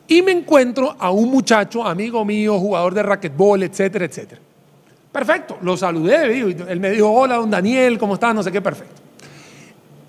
[0.09, 4.41] Y me encuentro a un muchacho, amigo mío, jugador de racquetball, etcétera, etcétera.
[5.13, 8.35] Perfecto, lo saludé, él me dijo, hola, don Daniel, ¿cómo estás?
[8.35, 9.01] No sé qué, perfecto.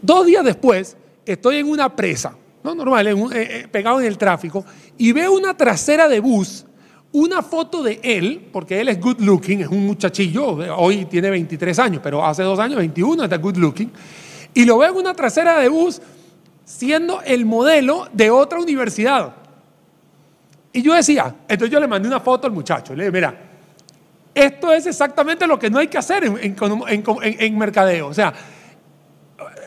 [0.02, 4.66] Dos días después, estoy en una presa, no normal, eh, eh, pegado en el tráfico,
[4.98, 6.66] y veo una trasera de bus,
[7.14, 10.46] una foto de él, porque él es good looking, es un muchachillo,
[10.76, 13.92] hoy tiene 23 años, pero hace dos años, 21, está good looking,
[14.54, 16.02] y lo veo en una trasera de bus
[16.66, 19.34] siendo el modelo de otra universidad.
[20.72, 23.36] Y yo decía, entonces yo le mandé una foto al muchacho, le dije, mira,
[24.34, 28.08] esto es exactamente lo que no hay que hacer en, mercadeo.
[28.08, 28.34] O sea,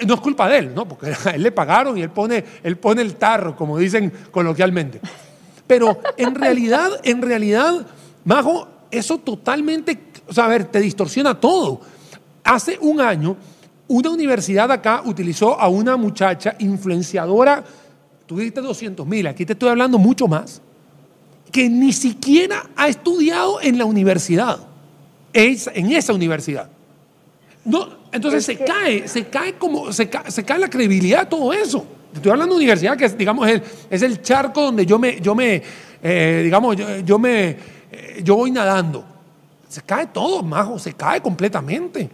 [0.05, 0.89] no es culpa de él, ¿no?
[0.89, 5.01] Porque a él le pagaron y él pone, él pone el tarro, como dicen coloquialmente.
[5.67, 7.87] Pero en realidad, en realidad,
[8.25, 9.99] Majo, eso totalmente,
[10.29, 11.81] o sea, a ver, te distorsiona todo.
[12.45, 13.37] Hace un año,
[13.89, 17.65] una universidad acá utilizó a una muchacha influenciadora,
[18.27, 20.61] tú dijiste 200 mil, aquí te estoy hablando mucho más
[21.57, 24.59] que ni siquiera ha estudiado en la universidad,
[25.33, 26.69] es en esa universidad.
[27.65, 31.87] No, entonces se cae, se cae como, se cae, la credibilidad de todo eso.
[32.17, 35.63] Estoy hablando de universidad que digamos, es, es el charco donde yo me, yo me
[36.03, 37.51] eh, digamos, yo, me,
[37.91, 39.05] eh, yo voy nadando.
[39.69, 42.09] Se cae todo, majo, se cae completamente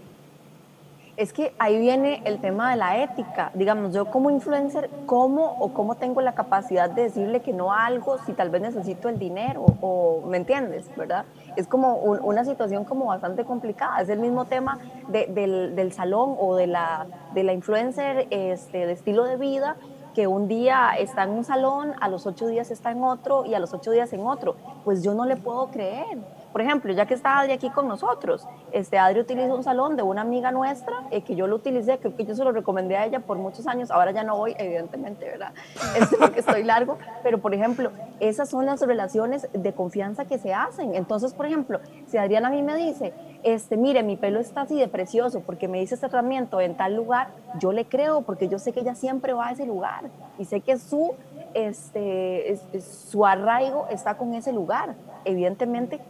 [1.22, 3.50] es que ahí viene el tema de la ética.
[3.54, 8.18] Digamos, yo como influencer, ¿cómo o cómo tengo la capacidad de decirle que no algo
[8.24, 9.64] si tal vez necesito el dinero?
[9.80, 10.90] O, ¿Me entiendes?
[10.96, 11.24] ¿Verdad?
[11.56, 14.00] Es como una situación como bastante complicada.
[14.00, 18.92] Es el mismo tema del, del, salón o de la, de la influencer este, de
[18.92, 19.76] estilo de vida
[20.14, 23.54] que un día está en un salón, a los ocho días está en otro y
[23.54, 24.56] a los ocho días en otro.
[24.84, 26.18] Pues yo no le puedo creer.
[26.52, 30.02] Por ejemplo, ya que está Adri aquí con nosotros, este Adri utiliza un salón de
[30.02, 33.06] una amiga nuestra eh, que yo lo utilicé, creo que yo se lo recomendé a
[33.06, 35.52] ella por muchos años, ahora ya no voy, evidentemente, ¿verdad?
[35.96, 40.52] Es porque estoy largo, pero por ejemplo, esas son las relaciones de confianza que se
[40.52, 40.94] hacen.
[40.94, 43.12] Entonces, por ejemplo, si Adriana a mí me dice,
[43.42, 46.94] este, mire, mi pelo está así de precioso porque me dice este tratamiento en tal
[46.94, 50.04] lugar, yo le creo porque yo sé que ella siempre va a ese lugar
[50.38, 51.14] y sé que su,
[51.54, 54.94] este, su arraigo está con ese lugar.
[55.24, 56.00] Evidentemente,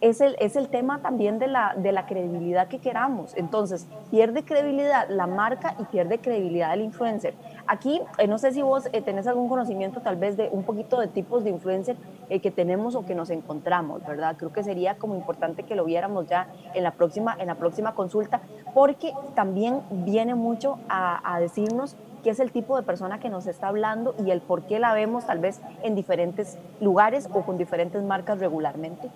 [0.00, 3.36] es el, es el tema también de la, de la credibilidad que queramos.
[3.36, 7.34] Entonces, pierde credibilidad la marca y pierde credibilidad el influencer.
[7.66, 11.00] Aquí, eh, no sé si vos eh, tenés algún conocimiento tal vez de un poquito
[11.00, 11.96] de tipos de influencer
[12.28, 14.36] eh, que tenemos o que nos encontramos, ¿verdad?
[14.38, 17.94] Creo que sería como importante que lo viéramos ya en la próxima, en la próxima
[17.94, 18.40] consulta,
[18.74, 23.46] porque también viene mucho a, a decirnos qué es el tipo de persona que nos
[23.46, 27.58] está hablando y el por qué la vemos tal vez en diferentes lugares o con
[27.58, 29.10] diferentes marcas regularmente.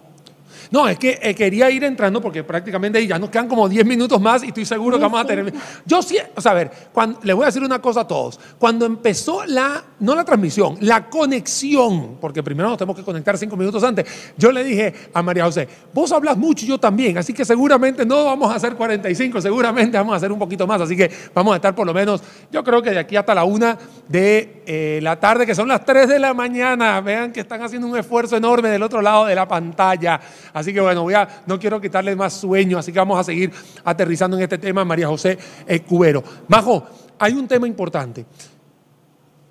[0.71, 4.21] No, es que eh, quería ir entrando porque prácticamente ya nos quedan como 10 minutos
[4.21, 5.53] más y estoy seguro que vamos a tener.
[5.85, 8.39] Yo sí, o sea, a ver, cuando, le voy a decir una cosa a todos.
[8.59, 13.57] Cuando empezó la, no la transmisión, la conexión, porque primero nos tenemos que conectar cinco
[13.57, 17.33] minutos antes, yo le dije a María José, vos hablas mucho y yo también, así
[17.33, 20.97] que seguramente no vamos a hacer 45, seguramente vamos a hacer un poquito más, así
[20.97, 23.79] que vamos a estar por lo menos, yo creo que de aquí hasta la una
[24.09, 27.01] de eh, la tarde, que son las 3 de la mañana.
[27.01, 30.21] Vean que están haciendo un esfuerzo enorme del otro lado de la pantalla.
[30.53, 33.53] Así que bueno, voy a, no quiero quitarles más sueño, así que vamos a seguir
[33.85, 36.23] aterrizando en este tema, María José eh, Cubero.
[36.49, 36.87] Majo,
[37.19, 38.25] hay un tema importante.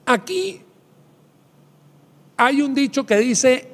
[0.06, 0.62] Aquí
[2.38, 3.70] hay un dicho que dice,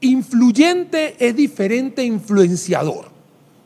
[0.00, 3.06] influyente es diferente a influenciador.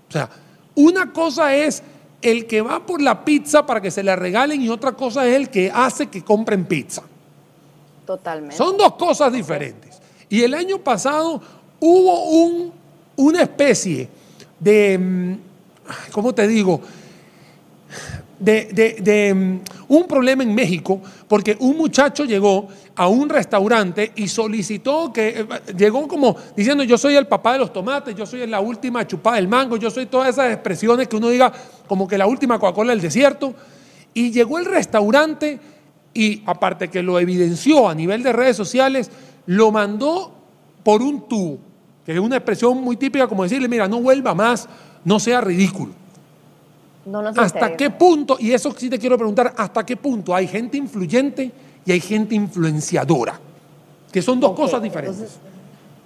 [0.09, 0.29] O sea,
[0.75, 1.83] una cosa es
[2.23, 5.35] el que va por la pizza para que se la regalen y otra cosa es
[5.35, 7.03] el que hace que compren pizza.
[8.05, 8.57] Totalmente.
[8.57, 10.01] Son dos cosas diferentes.
[10.29, 11.41] Y el año pasado
[11.81, 12.73] hubo un,
[13.17, 14.09] una especie
[14.59, 16.81] de, mm, ¿cómo te digo?
[18.39, 25.13] de, mm, un problema en México, porque un muchacho llegó a un restaurante y solicitó
[25.13, 25.47] que, eh,
[25.77, 29.37] llegó como diciendo, yo soy el papá de los tomates, yo soy la última chupada
[29.37, 31.53] del mango, yo soy todas esas expresiones que uno diga
[31.87, 33.55] como que la última Coca-Cola del desierto.
[34.13, 35.59] Y llegó el restaurante
[36.15, 39.11] y aparte que lo evidenció a nivel de redes sociales,
[39.45, 40.33] lo mandó
[40.87, 41.59] por un tubo,
[42.05, 44.69] que es una expresión muy típica como decirle, mira, no vuelva más,
[45.05, 45.93] no sea ridículo.
[47.37, 51.51] ¿Hasta qué punto, y eso sí te quiero preguntar, hasta qué punto hay gente influyente
[51.85, 53.41] y hay gente influenciadora?
[54.13, 55.41] Que son dos cosas diferentes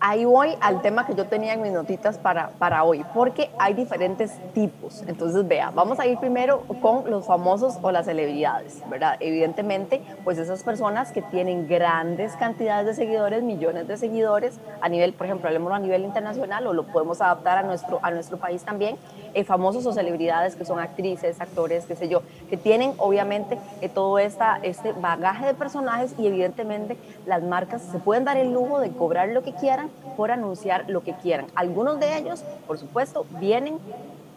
[0.00, 3.74] ahí voy al tema que yo tenía en mis notitas para, para hoy, porque hay
[3.74, 5.04] diferentes tipos.
[5.06, 9.16] Entonces, vea, vamos a ir primero con los famosos o las celebridades, ¿verdad?
[9.20, 15.12] Evidentemente, pues esas personas que tienen grandes cantidades de seguidores, millones de seguidores, a nivel,
[15.12, 18.64] por ejemplo, hablemos a nivel internacional o lo podemos adaptar a nuestro, a nuestro país
[18.64, 18.96] también,
[19.34, 23.88] eh, famosos o celebridades que son actrices, actores, qué sé yo, que tienen obviamente eh,
[23.90, 26.96] todo esta, este bagaje de personajes y evidentemente
[27.26, 31.02] las marcas se pueden dar el lujo de cobrar lo que quieran por anunciar lo
[31.02, 31.46] que quieran.
[31.54, 33.78] Algunos de ellos, por supuesto, vienen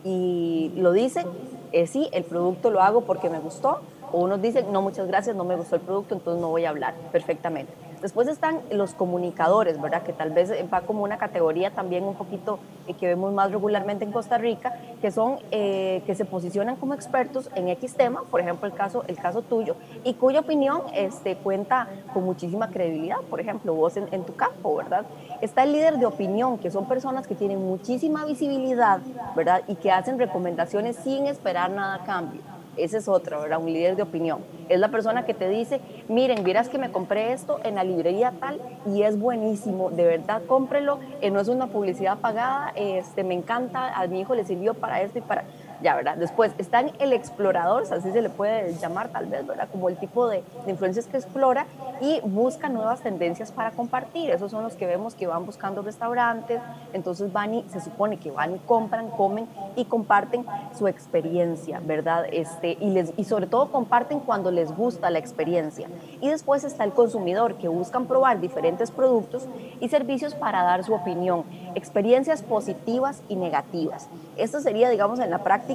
[0.03, 1.27] y lo dicen,
[1.71, 3.79] eh, sí, el producto lo hago porque me gustó,
[4.13, 6.69] o unos dicen, no, muchas gracias, no me gustó el producto, entonces no voy a
[6.69, 7.73] hablar perfectamente.
[7.99, 10.03] Después están los comunicadores, ¿verdad?
[10.03, 14.05] Que tal vez va como una categoría también un poquito eh, que vemos más regularmente
[14.05, 18.39] en Costa Rica, que son eh, que se posicionan como expertos en X tema, por
[18.39, 23.39] ejemplo el caso, el caso tuyo, y cuya opinión este, cuenta con muchísima credibilidad, por
[23.39, 25.05] ejemplo vos en, en tu campo, ¿verdad?
[25.41, 28.99] Está el líder de opinión, que son personas que tienen muchísima visibilidad,
[29.35, 29.63] ¿verdad?
[29.67, 32.52] Y que hacen recomendaciones sin esperar nada a cambio.
[32.77, 33.59] Ese es otro, ¿verdad?
[33.59, 34.39] Un líder de opinión.
[34.69, 38.33] Es la persona que te dice, miren, vieras que me compré esto en la librería
[38.39, 43.33] tal y es buenísimo, de verdad cómprelo, eh, no es una publicidad pagada, este, me
[43.33, 45.45] encanta, a mi hijo le sirvió para esto y para
[45.83, 46.15] ya, ¿verdad?
[46.17, 49.67] Después están el explorador, así se le puede llamar tal vez, ¿verdad?
[49.71, 51.67] Como el tipo de, de, influencias que explora
[51.99, 54.31] y busca nuevas tendencias para compartir.
[54.31, 56.61] Esos son los que vemos que van buscando restaurantes,
[56.93, 60.45] entonces van y se supone que van y compran, comen y comparten
[60.77, 62.25] su experiencia, ¿verdad?
[62.31, 65.89] Este, y, les, y sobre todo comparten cuando les gusta la experiencia.
[66.21, 69.47] Y después está el consumidor, que buscan probar diferentes productos
[69.81, 71.43] y servicios para dar su opinión,
[71.75, 74.07] experiencias positivas y negativas.
[74.37, 75.72] Esto sería, digamos, en la práctica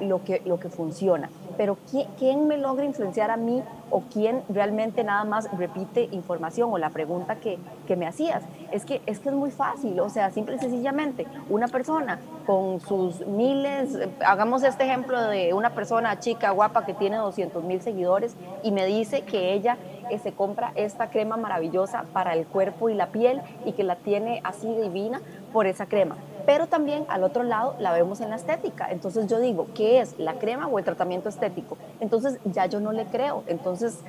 [0.00, 1.30] lo que, lo que funciona.
[1.56, 1.76] Pero
[2.18, 3.62] ¿quién, me logra influenciar a mí
[3.92, 8.42] o quién realmente nada más repite información o la pregunta que, que me hacías?
[8.72, 12.80] Es que, es que es muy fácil, o sea, simple y sencillamente, una persona con
[12.80, 18.34] sus miles, hagamos este ejemplo de una persona chica, guapa, que tiene 200 mil seguidores
[18.62, 19.76] y me dice que ella
[20.10, 23.96] eh, se compra esta crema maravillosa para el cuerpo y la piel y que la
[23.96, 25.20] tiene así divina
[25.52, 26.16] por esa crema
[26.46, 28.90] pero también al otro lado la vemos en la estética.
[28.90, 30.18] Entonces yo digo, ¿qué es?
[30.18, 31.76] ¿La crema o el tratamiento estético?
[32.00, 33.44] Entonces ya yo no le creo.
[33.46, 34.04] Entonces just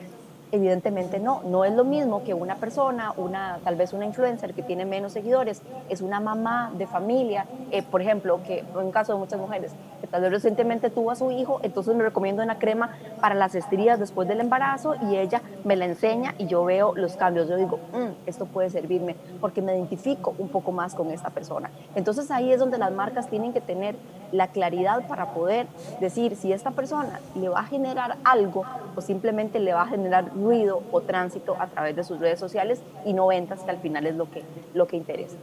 [0.54, 4.62] Evidentemente no, no es lo mismo que una persona, una, tal vez una influencer que
[4.62, 9.18] tiene menos seguidores, es una mamá de familia, eh, por ejemplo, que en caso de
[9.18, 12.92] muchas mujeres, que tal vez recientemente tuvo a su hijo, entonces me recomiendo una crema
[13.20, 17.16] para las estrías después del embarazo y ella me la enseña y yo veo los
[17.16, 21.32] cambios, yo digo, mm, esto puede servirme porque me identifico un poco más con esta
[21.32, 21.72] persona.
[21.96, 23.96] Entonces ahí es donde las marcas tienen que tener
[24.32, 25.68] la claridad para poder
[26.00, 28.64] decir si esta persona le va a generar algo
[28.96, 32.82] o simplemente le va a generar ruido o tránsito a través de sus redes sociales
[33.06, 35.38] y no ventas, que al final es lo que, lo que interesa.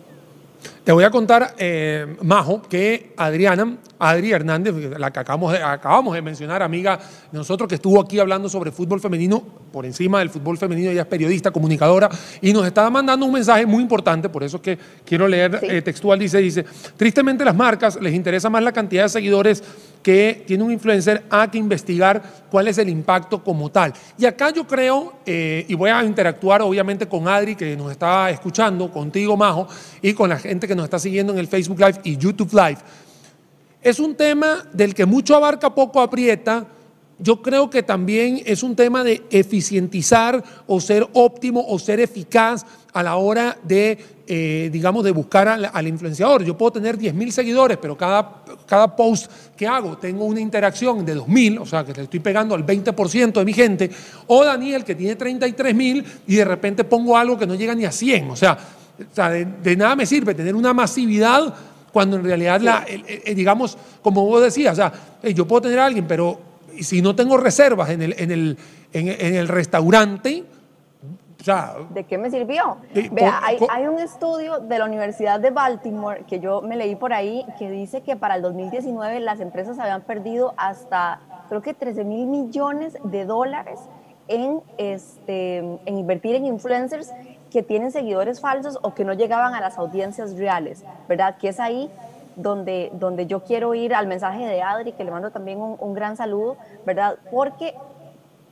[0.84, 6.14] Te voy a contar, eh, Majo, que Adriana, Adri Hernández, la que acabamos de, acabamos
[6.14, 6.98] de mencionar, amiga
[7.30, 9.42] de nosotros, que estuvo aquí hablando sobre fútbol femenino,
[9.72, 12.08] por encima del fútbol femenino, ella es periodista, comunicadora,
[12.40, 16.18] y nos estaba mandando un mensaje muy importante, por eso que quiero leer eh, textual,
[16.18, 16.64] dice, dice,
[16.96, 19.62] tristemente las marcas les interesa más la cantidad de seguidores
[20.02, 23.92] que tiene un influencer a que investigar cuál es el impacto como tal.
[24.18, 28.30] Y acá yo creo, eh, y voy a interactuar obviamente con Adri, que nos está
[28.30, 29.68] escuchando, contigo, Majo,
[30.00, 32.78] y con la gente que nos está siguiendo en el Facebook Live y YouTube Live.
[33.82, 36.66] Es un tema del que mucho abarca, poco aprieta.
[37.22, 42.64] Yo creo que también es un tema de eficientizar o ser óptimo o ser eficaz
[42.94, 46.42] a la hora de, eh, digamos, de buscar al, influenciador.
[46.42, 51.04] Yo puedo tener 10 mil seguidores, pero cada, cada post que hago tengo una interacción
[51.04, 53.90] de 2 mil, o sea, que le estoy pegando al 20% de mi gente.
[54.26, 57.84] O Daniel, que tiene 33 mil y de repente pongo algo que no llega ni
[57.84, 58.30] a 100.
[58.30, 58.56] O sea,
[59.62, 61.54] de, nada me sirve tener una masividad
[61.92, 62.86] cuando en realidad, la,
[63.34, 64.92] digamos, como vos decías, o sea,
[65.34, 66.49] yo puedo tener a alguien, pero
[66.80, 68.58] si no tengo reservas en el, en el,
[68.92, 70.44] en el restaurante,
[71.94, 72.76] ¿De qué me sirvió?
[73.12, 77.46] Vea, hay, un estudio de la Universidad de Baltimore que yo me leí por ahí
[77.58, 82.26] que dice que para el 2019 las empresas habían perdido hasta creo que 13 mil
[82.26, 83.80] millones de dólares
[84.28, 87.10] en, este, en invertir en influencers
[87.50, 91.38] que tienen seguidores falsos o que no llegaban a las audiencias reales, ¿verdad?
[91.38, 91.90] Que es ahí
[92.36, 95.94] donde, donde yo quiero ir al mensaje de Adri, que le mando también un, un
[95.94, 96.56] gran saludo,
[96.86, 97.18] ¿verdad?
[97.30, 97.74] Porque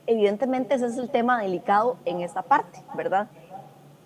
[0.07, 3.27] evidentemente ese es el tema delicado en esta parte, ¿verdad?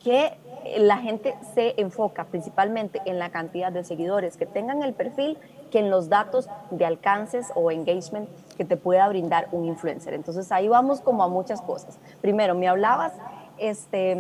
[0.04, 0.38] Que
[0.78, 5.38] la gente se enfoca principalmente en la cantidad de seguidores que tengan el perfil
[5.72, 10.14] que en los datos de alcances o engagement que te pueda brindar un influencer.
[10.14, 11.98] Entonces ahí vamos como a muchas cosas.
[12.22, 13.14] Primero, me hablabas,
[13.58, 14.18] este,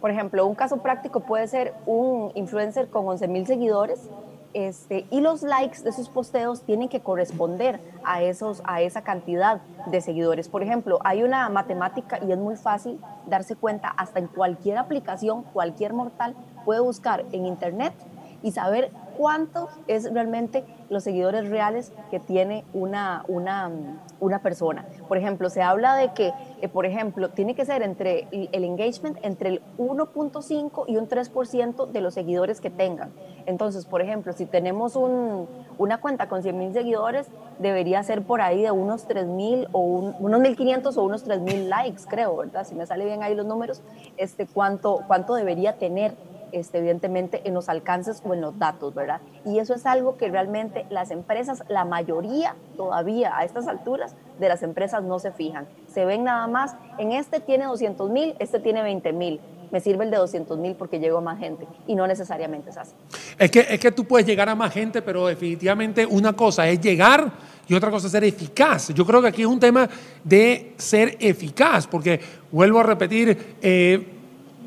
[0.00, 4.08] por ejemplo, un caso práctico puede ser un influencer con 11 mil seguidores
[4.52, 9.60] este, y los likes de sus posteos tienen que corresponder a, esos, a esa cantidad
[9.86, 10.48] de seguidores.
[10.48, 15.42] Por ejemplo, hay una matemática y es muy fácil darse cuenta, hasta en cualquier aplicación,
[15.52, 16.34] cualquier mortal
[16.64, 17.94] puede buscar en internet
[18.42, 18.90] y saber
[19.20, 23.70] cuántos es realmente los seguidores reales que tiene una, una,
[24.18, 24.86] una persona.
[25.08, 29.18] Por ejemplo, se habla de que, eh, por ejemplo, tiene que ser entre el engagement
[29.20, 33.12] entre el 1.5 y un 3% de los seguidores que tengan.
[33.44, 35.46] Entonces, por ejemplo, si tenemos un,
[35.76, 37.26] una cuenta con 100 mil seguidores,
[37.58, 41.68] debería ser por ahí de unos 3 mil o unos 1.500 o unos 3 mil
[41.68, 42.66] likes, creo, ¿verdad?
[42.66, 43.82] Si me sale bien ahí los números,
[44.16, 46.14] este, ¿cuánto, cuánto debería tener
[46.52, 49.20] este, evidentemente en los alcances o en los datos, ¿verdad?
[49.44, 54.48] Y eso es algo que realmente las empresas, la mayoría todavía a estas alturas de
[54.48, 55.66] las empresas no se fijan.
[55.92, 59.40] Se ven nada más, en este tiene 200 mil, este tiene 20 mil.
[59.70, 62.76] Me sirve el de 200 mil porque llego a más gente y no necesariamente es
[62.76, 62.94] así.
[63.38, 66.80] Es que, es que tú puedes llegar a más gente, pero definitivamente una cosa es
[66.80, 67.30] llegar
[67.70, 68.92] y otra cosa es ser eficaz.
[68.92, 69.88] Yo creo que aquí es un tema
[70.24, 72.20] de ser eficaz, porque
[72.50, 74.19] vuelvo a repetir, eh,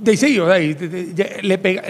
[0.03, 0.37] de sí,
[1.41, 1.83] le pega,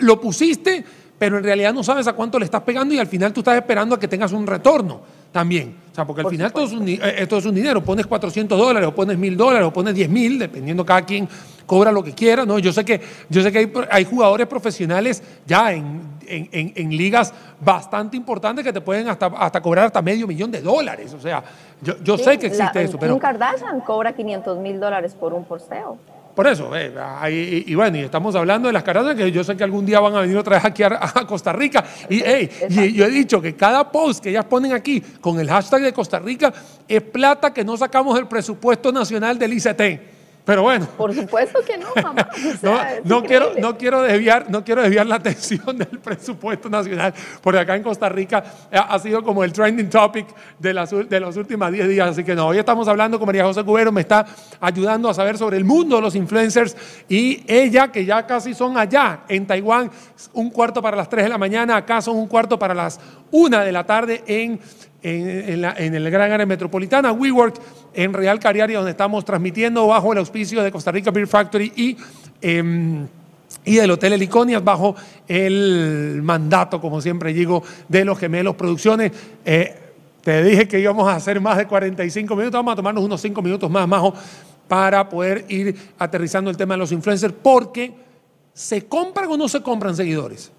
[0.00, 0.84] lo pusiste,
[1.18, 3.56] pero en realidad no sabes a cuánto le estás pegando y al final tú estás
[3.56, 5.00] esperando a que tengas un retorno
[5.32, 5.74] también.
[5.90, 7.82] O sea, porque al final todo es un, eh, esto es un dinero.
[7.82, 11.28] Pones 400 dólares o pones 1000 dólares o pones 10 mil, dependiendo cada quien
[11.64, 12.44] cobra lo que quiera.
[12.44, 12.58] ¿no?
[12.58, 13.00] Yo sé que,
[13.30, 18.72] yo sé que hay, hay jugadores profesionales ya en, en, en, ligas bastante importantes que
[18.72, 21.14] te pueden hasta, hasta cobrar hasta medio millón de dólares.
[21.14, 21.42] O sea,
[21.80, 22.98] yo, yo sé que existe eso.
[22.98, 23.18] Pero...
[23.18, 25.98] Kardashian cobra 500 mil dólares por un posteo.
[26.36, 29.64] Por eso, eh, y, bueno, y estamos hablando de las carreras que yo sé que
[29.64, 30.90] algún día van a venir otra vez aquí a,
[31.26, 31.82] Costa Rica.
[32.10, 35.80] Y, y, yo he dicho que cada post que ellas ponen aquí con el hashtag
[35.80, 36.52] de Costa Rica
[36.86, 40.15] es plata que no sacamos del presupuesto nacional del ICT.
[40.46, 40.86] Pero bueno.
[40.96, 42.28] Por supuesto que no, mamá.
[43.04, 47.74] no, quiero, no, quiero desviar, no quiero desviar la atención del presupuesto nacional, porque acá
[47.74, 51.88] en Costa Rica ha sido como el trending topic de, las, de los últimos 10
[51.88, 52.10] días.
[52.10, 54.24] Así que no, hoy estamos hablando con María José Cubero, me está
[54.60, 56.76] ayudando a saber sobre el mundo de los influencers
[57.08, 59.90] y ella, que ya casi son allá en Taiwán,
[60.32, 63.00] un cuarto para las 3 de la mañana, acá son un cuarto para las
[63.32, 64.60] 1 de la tarde en
[65.08, 67.54] en, el gran área metropolitana, WeWork,
[67.96, 71.96] en Real Cariari, donde estamos transmitiendo bajo el auspicio de Costa Rica Beer Factory y,
[72.42, 73.08] em,
[73.64, 74.94] y del Hotel Heliconias, bajo
[75.26, 79.12] el mandato, como siempre digo, de los gemelos producciones.
[79.44, 79.74] Eh,
[80.20, 83.40] te dije que íbamos a hacer más de 45 minutos, vamos a tomarnos unos 5
[83.40, 84.12] minutos más, Majo,
[84.68, 87.94] para poder ir aterrizando el tema de los influencers, porque
[88.52, 90.52] ¿se compran o no se compran seguidores?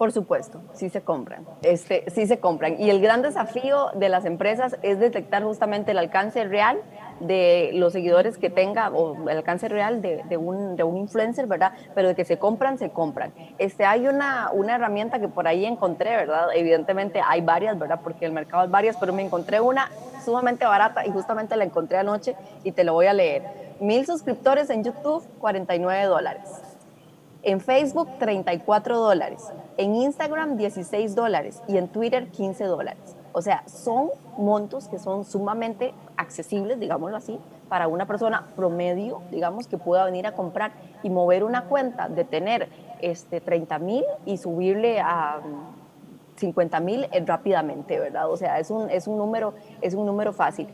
[0.00, 2.80] Por supuesto, sí se compran, este, sí se compran.
[2.80, 6.80] Y el gran desafío de las empresas es detectar justamente el alcance real
[7.20, 11.72] de los seguidores que tenga o el alcance real de, un, de un influencer, ¿verdad?
[11.94, 13.34] Pero de que se compran, se compran.
[13.58, 16.48] Este, hay una, una herramienta que por ahí encontré, ¿verdad?
[16.54, 18.00] Evidentemente hay varias, ¿verdad?
[18.02, 19.90] Porque el mercado es varias, pero me encontré una
[20.24, 23.42] sumamente barata y justamente la encontré anoche y te lo voy a leer.
[23.80, 26.69] Mil suscriptores en YouTube, 49 dólares.
[27.42, 29.50] En Facebook, 34 dólares.
[29.78, 31.62] En Instagram, 16 dólares.
[31.68, 33.16] Y en Twitter, 15 dólares.
[33.32, 37.38] O sea, son montos que son sumamente accesibles, digámoslo así,
[37.68, 40.72] para una persona promedio, digamos, que pueda venir a comprar
[41.02, 42.68] y mover una cuenta de tener
[43.00, 45.40] este, 30 mil y subirle a
[46.40, 48.30] 50 mil eh, rápidamente, ¿verdad?
[48.30, 50.68] O sea, es un, es un, número, es un número fácil.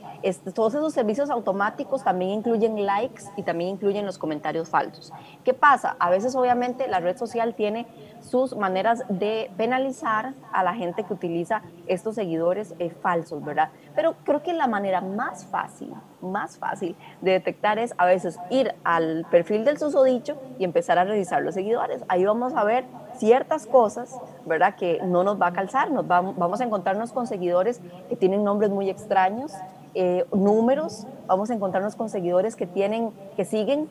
[0.54, 5.12] Todos esos servicios automáticos también incluyen likes y también incluyen los comentarios falsos.
[5.44, 5.96] ¿Qué pasa?
[5.98, 7.86] A veces, obviamente, la red social tiene
[8.20, 13.70] sus maneras de penalizar a la gente que utiliza estos seguidores eh, falsos, ¿verdad?
[13.94, 18.74] Pero creo que la manera más fácil, más fácil de detectar es a veces ir
[18.84, 22.02] al perfil del susodicho y empezar a revisar los seguidores.
[22.08, 22.84] Ahí vamos a ver
[23.18, 24.76] ciertas cosas, ¿verdad?
[24.76, 28.70] Que no nos va a calzar, nos vamos a encontrarnos con seguidores que tienen nombres
[28.70, 29.52] muy extraños,
[29.94, 33.88] eh, números, vamos a encontrarnos con seguidores que tienen, que siguen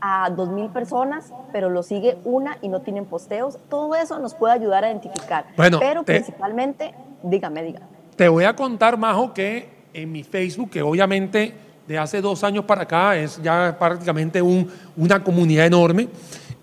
[0.00, 3.58] a 2.000 personas, pero lo sigue una y no tienen posteos.
[3.68, 5.46] Todo eso nos puede ayudar a identificar.
[5.56, 7.86] Bueno, pero principalmente, dígame, dígame.
[8.16, 11.54] Te voy a contar, Majo, que en mi Facebook, que obviamente
[11.86, 16.08] de hace dos años para acá es ya prácticamente un, una comunidad enorme.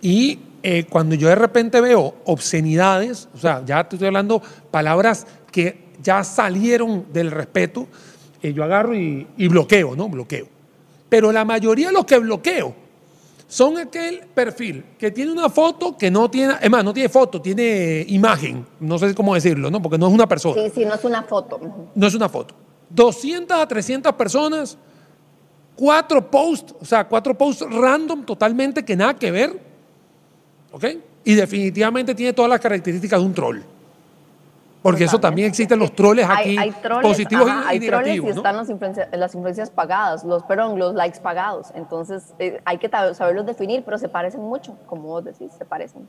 [0.01, 4.41] Y eh, cuando yo de repente veo obscenidades, o sea, ya te estoy hablando
[4.71, 7.87] palabras que ya salieron del respeto,
[8.41, 10.09] eh, yo agarro y, y bloqueo, ¿no?
[10.09, 10.47] Bloqueo.
[11.07, 12.73] Pero la mayoría de los que bloqueo
[13.47, 17.39] son aquel perfil que tiene una foto que no tiene, es más, no tiene foto,
[17.39, 19.79] tiene imagen, no sé cómo decirlo, ¿no?
[19.79, 20.63] Porque no es una persona.
[20.63, 21.61] Sí, sí, no es una foto.
[21.93, 22.55] No es una foto.
[22.89, 24.79] 200 a 300 personas,
[25.75, 29.64] cuatro posts, o sea, cuatro posts random totalmente que nada que ver,
[30.75, 30.85] ¿ok?
[31.23, 33.59] Y definitivamente tiene todas las características de un troll.
[34.81, 37.87] Porque eso también existen los troles aquí, hay, hay troles, positivos ajá, y, hay y
[37.87, 38.29] troles negativos.
[38.29, 38.39] y ¿no?
[38.39, 41.69] están las influencias pagadas, los, perdón, los likes pagados.
[41.73, 46.07] Entonces eh, hay que saberlos definir, pero se parecen mucho, como vos decís, se parecen.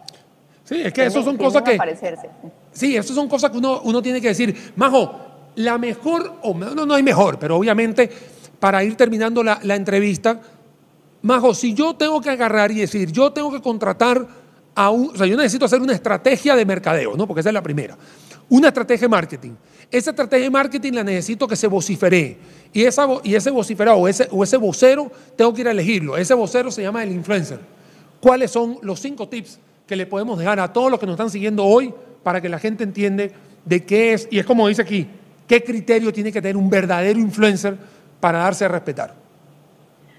[0.65, 2.29] Sí, es que eso son cosas que, parecerse.
[2.73, 4.73] Sí, eso son cosas que uno, uno tiene que decir.
[4.77, 5.15] Majo,
[5.55, 8.11] la mejor, o no, no hay mejor, pero obviamente
[8.59, 10.41] para ir terminando la, la entrevista,
[11.23, 14.27] Majo, si yo tengo que agarrar y decir, yo tengo que contratar
[14.77, 17.27] yo necesito hacer una estrategia de mercadeo, ¿no?
[17.27, 17.97] Porque esa es la primera.
[18.49, 19.53] Una estrategia de marketing.
[19.91, 22.37] Esa estrategia de marketing la necesito que se vociferee.
[22.73, 26.17] Y, esa, y ese vociferado ese, ese vocero, tengo que ir a elegirlo.
[26.17, 27.61] Ese vocero se llama el influencer.
[28.21, 31.31] ¿Cuáles son los cinco tips que le podemos dejar a todos los que nos están
[31.31, 33.33] siguiendo hoy para que la gente entiende
[33.65, 35.07] de qué es, y es como dice aquí,
[35.47, 37.77] qué criterio tiene que tener un verdadero influencer
[38.21, 39.26] para darse a respetar?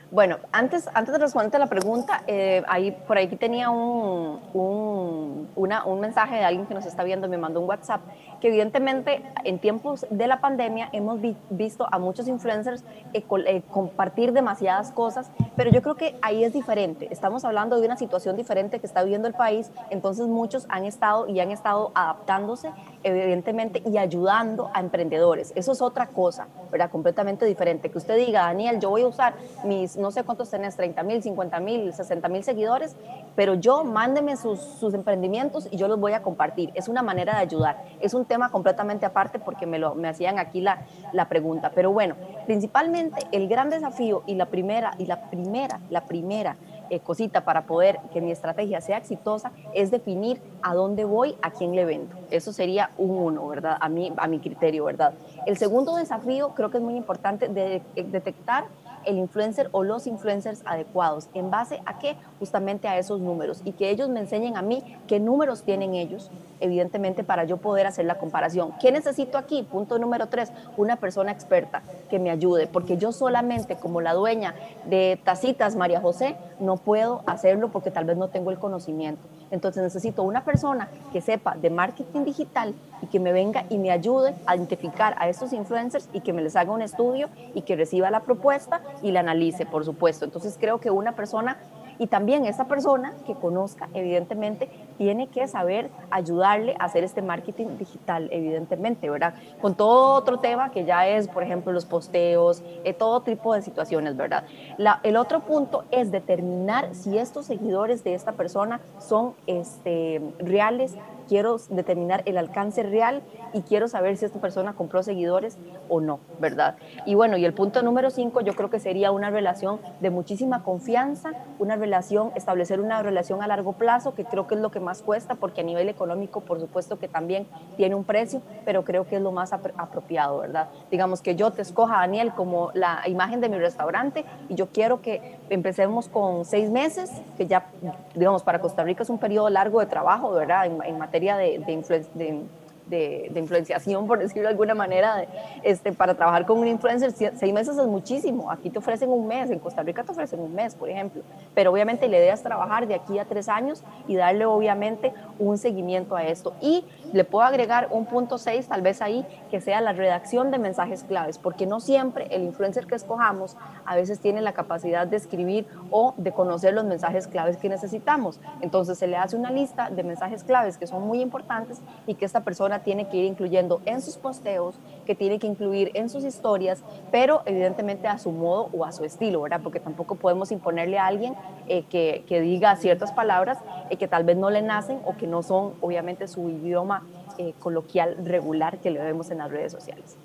[0.09, 5.99] Bueno, antes, antes de responderte la pregunta, eh, ahí, por ahí tenía un, un, un
[5.99, 7.99] mensaje de alguien que nos está viendo, me mandó un WhatsApp,
[8.39, 14.31] que evidentemente en tiempos de la pandemia hemos vi- visto a muchos influencers eh, compartir
[14.31, 17.09] demasiadas cosas, pero yo creo que ahí es diferente.
[17.11, 21.27] Estamos hablando de una situación diferente que está viviendo el país, entonces muchos han estado
[21.27, 22.71] y han estado adaptándose,
[23.03, 25.51] evidentemente, y ayudando a emprendedores.
[25.55, 26.89] Eso es otra cosa, ¿verdad?
[26.91, 27.91] Completamente diferente.
[27.91, 29.33] Que usted diga, Daniel, yo voy a usar
[29.65, 32.95] mis, no sé cuántos tenés, 30 mil, 50 mil, 60 mil seguidores,
[33.35, 36.71] pero yo mándeme sus, sus emprendimientos y yo los voy a compartir.
[36.73, 37.83] Es una manera de ayudar.
[37.99, 41.71] Es un tema completamente aparte porque me, lo, me hacían aquí la, la pregunta.
[41.73, 46.55] Pero bueno, principalmente el gran desafío y la primera, y la primera, la primera
[46.89, 51.51] eh, cosita para poder que mi estrategia sea exitosa es definir a dónde voy, a
[51.51, 52.15] quién le vendo.
[52.31, 53.77] Eso sería un uno, ¿verdad?
[53.79, 55.13] A mi, a mi criterio, ¿verdad?
[55.45, 58.65] El segundo desafío creo que es muy importante de detectar
[59.07, 61.29] el influencer o los influencers adecuados.
[61.33, 62.17] ¿En base a qué?
[62.39, 66.29] Justamente a esos números y que ellos me enseñen a mí qué números tienen ellos,
[66.59, 68.73] evidentemente, para yo poder hacer la comparación.
[68.79, 69.63] ¿Qué necesito aquí?
[69.63, 74.55] Punto número tres, una persona experta que me ayude, porque yo solamente como la dueña
[74.85, 79.21] de Tacitas María José no puedo hacerlo porque tal vez no tengo el conocimiento.
[79.51, 83.91] Entonces necesito una persona que sepa de marketing digital y que me venga y me
[83.91, 87.75] ayude a identificar a estos influencers y que me les haga un estudio y que
[87.75, 90.25] reciba la propuesta y la analice, por supuesto.
[90.25, 91.57] Entonces creo que una persona
[91.97, 97.77] y también esa persona que conozca, evidentemente, tiene que saber ayudarle a hacer este marketing
[97.77, 99.35] digital, evidentemente, ¿verdad?
[99.59, 103.61] Con todo otro tema que ya es, por ejemplo, los posteos, eh, todo tipo de
[103.61, 104.45] situaciones, ¿verdad?
[104.77, 110.97] La- el otro punto es determinar si estos seguidores de esta persona son este, reales.
[111.27, 116.21] Quiero determinar el alcance real y quiero saber si esta persona compró seguidores o no,
[116.37, 116.77] ¿verdad?
[117.05, 120.63] Y bueno, y el punto número cinco, yo creo que sería una relación de muchísima
[120.63, 121.86] confianza, una relación,
[122.35, 125.61] establecer una relación a largo plazo, que creo que es lo que más cuesta, porque
[125.61, 129.31] a nivel económico, por supuesto que también tiene un precio, pero creo que es lo
[129.31, 130.69] más apro- apropiado, ¿verdad?
[130.91, 135.01] Digamos que yo te escoja, Daniel, como la imagen de mi restaurante y yo quiero
[135.01, 137.71] que empecemos con seis meses, que ya,
[138.13, 140.65] digamos, para Costa Rica es un periodo largo de trabajo, ¿verdad?
[140.65, 142.49] En, materia de, de, de-
[142.89, 145.25] de- influenciación, por decirlo de alguna manera,
[145.63, 148.51] este, para trabajar con un influencer, seis meses es muchísimo.
[148.51, 151.21] Aquí te ofrecen un mes, en Costa Rica te ofrecen un mes, por ejemplo.
[151.53, 155.57] Pero obviamente la idea es trabajar de aquí a tres años y darle obviamente un
[155.57, 156.53] seguimiento a esto.
[156.61, 156.83] Y
[157.13, 161.03] le puedo agregar un punto seis, tal vez ahí, que sea la redacción de mensajes
[161.03, 165.67] claves, porque no siempre el influencer que escojamos a veces tiene la capacidad de escribir
[165.91, 168.39] o de conocer los mensajes claves que necesitamos.
[168.61, 172.25] Entonces se le hace una lista de mensajes claves que son muy importantes y que
[172.25, 176.23] esta persona tiene que ir incluyendo en sus posteos, que tiene que incluir en sus
[176.23, 179.61] historias, pero evidentemente a su modo o a su estilo, ¿verdad?
[179.63, 181.35] Porque tampoco podemos imponerle a alguien
[181.67, 185.27] eh, que, que diga ciertas palabras eh, que tal vez no le nacen o que
[185.27, 186.96] no son obviamente su idioma
[187.37, 190.15] eh, coloquial regular que le vemos en las redes sociales.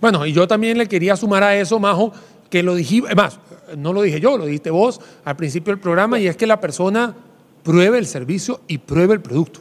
[0.00, 2.12] Bueno, y yo también le quería sumar a eso, Majo,
[2.50, 3.38] que lo dije, más,
[3.76, 6.60] no lo dije yo, lo dijiste vos al principio del programa, y es que la
[6.60, 7.14] persona
[7.62, 9.60] pruebe el servicio y pruebe el producto.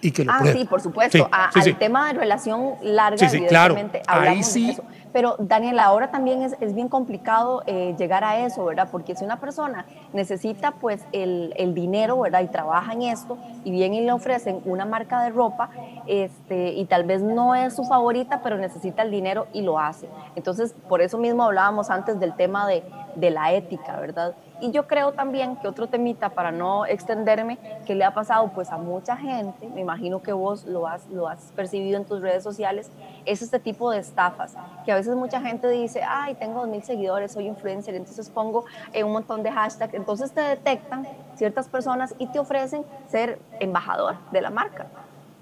[0.00, 1.28] Y que lo ah, sí, por supuesto.
[1.32, 4.66] al tema de relación larga, evidentemente, hablamos sí.
[4.66, 4.84] de eso.
[5.12, 8.88] Pero, Daniel, ahora también es, es bien complicado eh, llegar a eso, ¿verdad?
[8.92, 12.42] Porque si una persona necesita, pues, el, el, dinero, ¿verdad?
[12.42, 15.70] Y trabaja en esto, y bien y le ofrecen una marca de ropa,
[16.06, 20.08] este, y tal vez no es su favorita, pero necesita el dinero y lo hace.
[20.36, 22.84] Entonces, por eso mismo hablábamos antes del tema de,
[23.14, 24.34] de la ética, ¿verdad?
[24.60, 28.70] Y yo creo también que otro temita, para no extenderme, que le ha pasado pues
[28.70, 32.42] a mucha gente, me imagino que vos lo has, lo has percibido en tus redes
[32.42, 32.90] sociales,
[33.24, 34.54] es este tipo de estafas,
[34.84, 39.04] que a veces mucha gente dice, ay, tengo mil seguidores, soy influencer, entonces pongo eh,
[39.04, 41.06] un montón de hashtags, entonces te detectan
[41.36, 44.86] ciertas personas y te ofrecen ser embajador de la marca.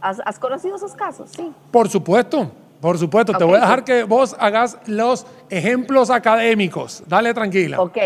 [0.00, 1.30] ¿Has, has conocido esos casos?
[1.30, 1.52] Sí.
[1.70, 2.50] Por supuesto.
[2.80, 7.02] Por supuesto, te voy a dejar que vos hagas los ejemplos académicos.
[7.06, 7.80] Dale tranquila.
[7.80, 7.96] Ok,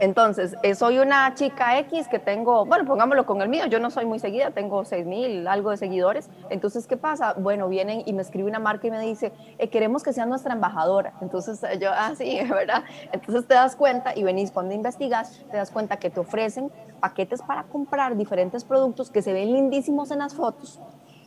[0.00, 3.90] entonces, eh, soy una chica X que tengo, bueno, pongámoslo con el mío, yo no
[3.90, 6.28] soy muy seguida, tengo 6 mil, algo de seguidores.
[6.50, 7.34] Entonces, ¿qué pasa?
[7.34, 10.54] Bueno, vienen y me escribe una marca y me dice, eh, queremos que sea nuestra
[10.54, 11.14] embajadora.
[11.20, 12.84] Entonces, eh, yo, ah, sí, ¿verdad?
[13.12, 16.70] Entonces te das cuenta y venís cuando investigas, te das cuenta que te ofrecen
[17.00, 20.80] paquetes para comprar diferentes productos que se ven lindísimos en las fotos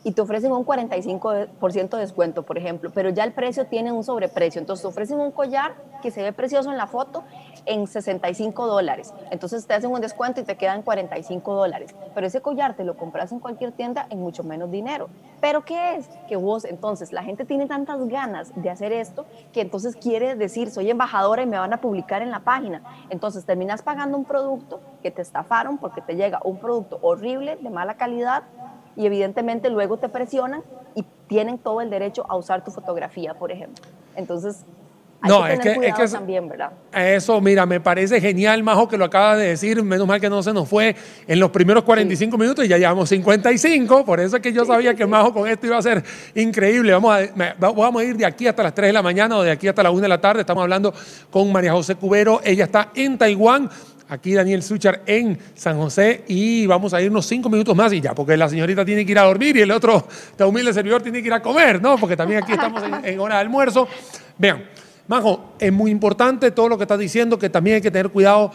[0.04, 4.04] y te ofrecen un 45% de descuento, por ejemplo, pero ya el precio tiene un
[4.04, 4.60] sobreprecio.
[4.60, 7.24] Entonces te ofrecen un collar que se ve precioso en la foto
[7.66, 9.12] en 65 dólares.
[9.30, 11.94] Entonces te hacen un descuento y te quedan 45 dólares.
[12.14, 15.08] Pero ese collar te lo compras en cualquier tienda en mucho menos dinero.
[15.40, 16.08] ¿Pero qué es?
[16.28, 20.70] Que vos, entonces, la gente tiene tantas ganas de hacer esto que entonces quiere decir,
[20.70, 22.82] soy embajadora y me van a publicar en la página.
[23.10, 27.70] Entonces terminas pagando un producto que te estafaron porque te llega un producto horrible, de
[27.70, 28.44] mala calidad,
[28.98, 30.62] y evidentemente luego te presionan
[30.96, 33.84] y tienen todo el derecho a usar tu fotografía, por ejemplo.
[34.16, 34.64] Entonces,
[35.20, 36.72] hay no, que tener es que, cuidado es que también, ¿verdad?
[36.92, 39.80] Eso, mira, me parece genial, Majo, que lo acabas de decir.
[39.84, 40.96] Menos mal que no se nos fue
[41.28, 44.04] en los primeros 45 minutos y ya llevamos 55.
[44.04, 46.02] Por eso es que yo sabía que Majo con esto iba a ser
[46.34, 46.92] increíble.
[46.92, 49.52] Vamos a, vamos a ir de aquí hasta las 3 de la mañana o de
[49.52, 50.40] aquí hasta la 1 de la tarde.
[50.40, 50.92] Estamos hablando
[51.30, 52.40] con María José Cubero.
[52.42, 53.70] Ella está en Taiwán
[54.08, 58.14] aquí Daniel Suchar en San José y vamos a irnos cinco minutos más y ya,
[58.14, 61.20] porque la señorita tiene que ir a dormir y el otro, este humilde servidor, tiene
[61.20, 61.96] que ir a comer, ¿no?
[61.96, 63.88] Porque también aquí estamos en, hora de almuerzo.
[64.38, 64.64] Vean,
[65.06, 68.52] Majo, es muy importante todo lo que estás diciendo, que también hay que tener cuidado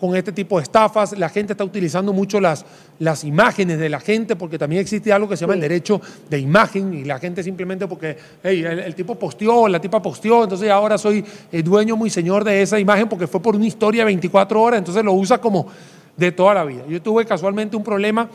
[0.00, 1.16] con este tipo de estafas.
[1.18, 2.64] La gente está utilizando mucho las,
[2.98, 6.38] las imágenes de la gente porque también existe algo que se llama el derecho de
[6.38, 11.24] imagen y la gente simplemente porque el, tipo posteó, la tipa posteó, entonces ahora soy
[11.50, 14.78] el dueño muy señor de esa imagen porque fue por una historia de 24 horas,
[14.78, 15.66] entonces lo usa como
[16.16, 16.84] de toda la vida.
[16.88, 18.28] Yo tuve casualmente un problema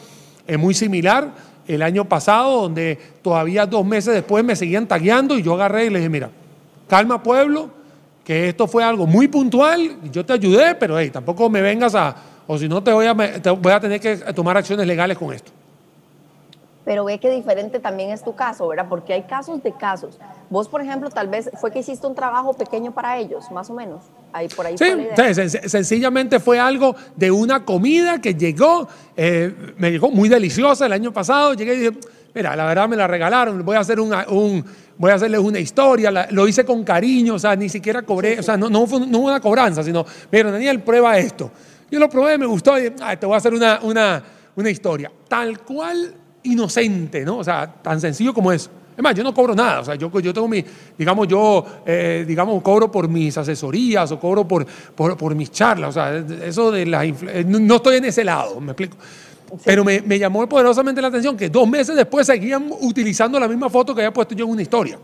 [0.47, 5.43] eh, muy similar el año pasado donde todavía dos meses después me seguían tagueando y
[5.43, 6.29] yo agarré y le dije, mira,
[6.87, 7.69] calma pueblo,
[8.23, 12.15] que esto fue algo muy puntual, yo te ayudé, pero hey, tampoco me vengas a,
[12.47, 15.51] o si no te voy a, voy a tener que tomar acciones legales con esto.
[16.85, 18.87] Pero ve que diferente también es tu caso, ¿verdad?
[18.89, 20.19] Porque hay casos de casos.
[20.49, 23.73] Vos, por ejemplo, tal vez fue que hiciste un trabajo pequeño para ellos, más o
[23.73, 24.03] menos.
[24.33, 24.85] Ahí, por ahí sí,
[25.69, 31.13] sencillamente fue algo de una comida que llegó, eh, me llegó muy deliciosa el año
[31.13, 31.53] pasado.
[31.53, 31.99] Llegué y dije,
[32.33, 34.63] mira, la verdad me la regalaron, voy a hacer un,
[34.97, 38.43] voy a hacerles una historia, lo hice con cariño, o sea, ni siquiera cobré, o
[38.43, 41.51] sea, no, no, fue, no una cobranza, sino, mira, Daniel, prueba esto.
[41.89, 44.23] Yo lo probé, me gustó, y te voy a hacer una, una,
[44.55, 45.11] una historia.
[45.27, 47.37] Tal cual inocente, ¿no?
[47.37, 48.69] O sea, tan sencillo como eso.
[48.95, 50.63] Es más, yo no cobro nada, o sea, yo, yo tengo mi,
[50.97, 55.89] digamos, yo, eh, digamos, cobro por mis asesorías o cobro por, por, por mis charlas,
[55.89, 56.15] o sea,
[56.45, 57.05] eso de las,
[57.45, 58.97] no estoy en ese lado, me explico.
[59.63, 63.69] Pero me, me, llamó poderosamente la atención que dos meses después seguían utilizando la misma
[63.69, 64.97] foto que había puesto yo en una historia.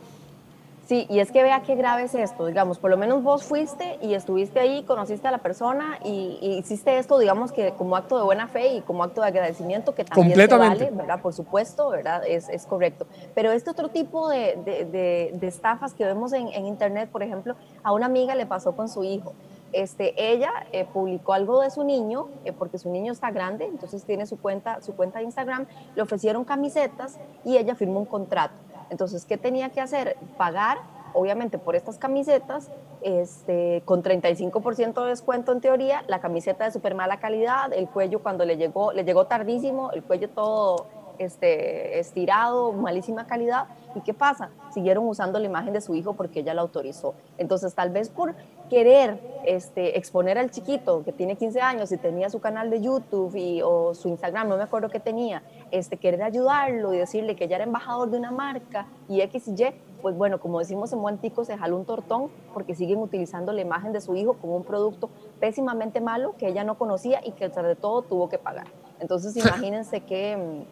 [0.90, 4.00] Sí, y es que vea qué grave es esto, digamos, por lo menos vos fuiste
[4.02, 8.24] y estuviste ahí, conociste a la persona y, hiciste esto, digamos que como acto de
[8.24, 11.22] buena fe y como acto de agradecimiento, que también se vale, ¿verdad?
[11.22, 12.24] Por supuesto, ¿verdad?
[12.28, 13.06] Es, es correcto.
[13.36, 17.56] Pero este otro tipo de, de, de, estafas que vemos en, en, internet, por ejemplo,
[17.84, 19.36] a una amiga le pasó con su hijo.
[19.72, 24.04] Este, ella eh, publicó algo de su niño, eh, porque su niño está grande, entonces
[24.04, 28.56] tiene su cuenta, su cuenta de Instagram, le ofrecieron camisetas y ella firmó un contrato.
[28.90, 30.18] Entonces, ¿qué tenía que hacer?
[30.38, 30.80] Pagar,
[31.14, 36.96] obviamente, por estas camisetas, este, con 35% de descuento en teoría, la camiseta de súper
[36.96, 40.88] mala calidad, el cuello cuando le llegó, le llegó tardísimo, el cuello todo
[41.20, 43.68] este, estirado, malísima calidad.
[43.96, 44.50] ¿Y qué pasa?
[44.74, 47.14] Siguieron usando la imagen de su hijo porque ella la autorizó.
[47.38, 48.36] Entonces, tal vez por
[48.70, 53.36] querer este, exponer al chiquito que tiene 15 años y tenía su canal de YouTube
[53.36, 55.42] y, o su Instagram, no me acuerdo qué tenía,
[55.72, 59.64] este, querer ayudarlo y decirle que ya era embajador de una marca y X y
[59.64, 63.62] Y, pues bueno, como decimos en Tico, se jaló un tortón porque siguen utilizando la
[63.62, 65.10] imagen de su hijo como un producto
[65.40, 68.68] pésimamente malo que ella no conocía y que de todo tuvo que pagar.
[69.00, 70.66] Entonces imagínense que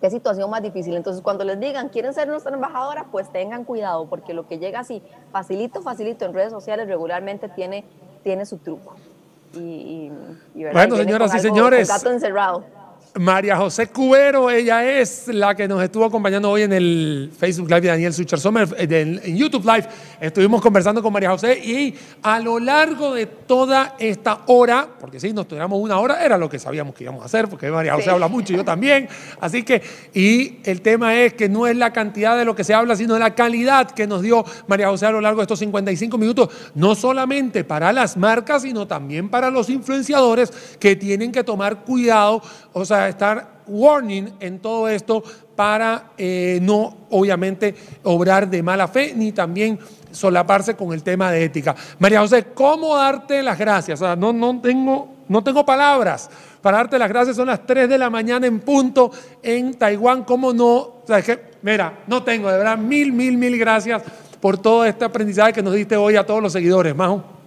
[0.00, 0.94] qué situación más difícil.
[0.96, 4.80] Entonces, cuando les digan, quieren ser nuestra embajadora, pues tengan cuidado, porque lo que llega
[4.80, 7.84] así, facilito, facilito en redes sociales regularmente tiene,
[8.22, 8.94] tiene su truco.
[9.54, 10.10] Y,
[10.54, 11.88] bueno, señoras y señores.
[11.88, 12.64] Gato encerrado.
[13.18, 17.80] María José Cubero, ella es la que nos estuvo acompañando hoy en el Facebook Live
[17.80, 19.88] de Daniel Sucher Sommer, eh, en YouTube Live.
[20.20, 25.32] Estuvimos conversando con María José y a lo largo de toda esta hora, porque si
[25.32, 28.10] nos tuviéramos una hora, era lo que sabíamos que íbamos a hacer, porque María José
[28.10, 29.08] habla mucho y yo también.
[29.40, 29.82] Así que,
[30.14, 33.18] y el tema es que no es la cantidad de lo que se habla, sino
[33.18, 36.94] la calidad que nos dio María José a lo largo de estos 55 minutos, no
[36.94, 42.42] solamente para las marcas, sino también para los influenciadores que tienen que tomar cuidado,
[42.80, 45.22] o sea, estar warning en todo esto
[45.54, 47.74] para eh, no, obviamente,
[48.04, 49.78] obrar de mala fe ni también
[50.10, 51.74] solaparse con el tema de ética.
[51.98, 54.00] María José, ¿cómo darte las gracias?
[54.00, 56.30] O sea, no, no, tengo, no tengo palabras
[56.62, 57.36] para darte las gracias.
[57.36, 59.10] Son las 3 de la mañana en punto
[59.42, 60.24] en Taiwán.
[60.24, 60.76] ¿Cómo no?
[60.76, 64.02] O que, mira, no tengo, de verdad, mil, mil, mil gracias
[64.40, 66.94] por todo este aprendizaje que nos diste hoy a todos los seguidores.
[66.94, 67.37] Majo.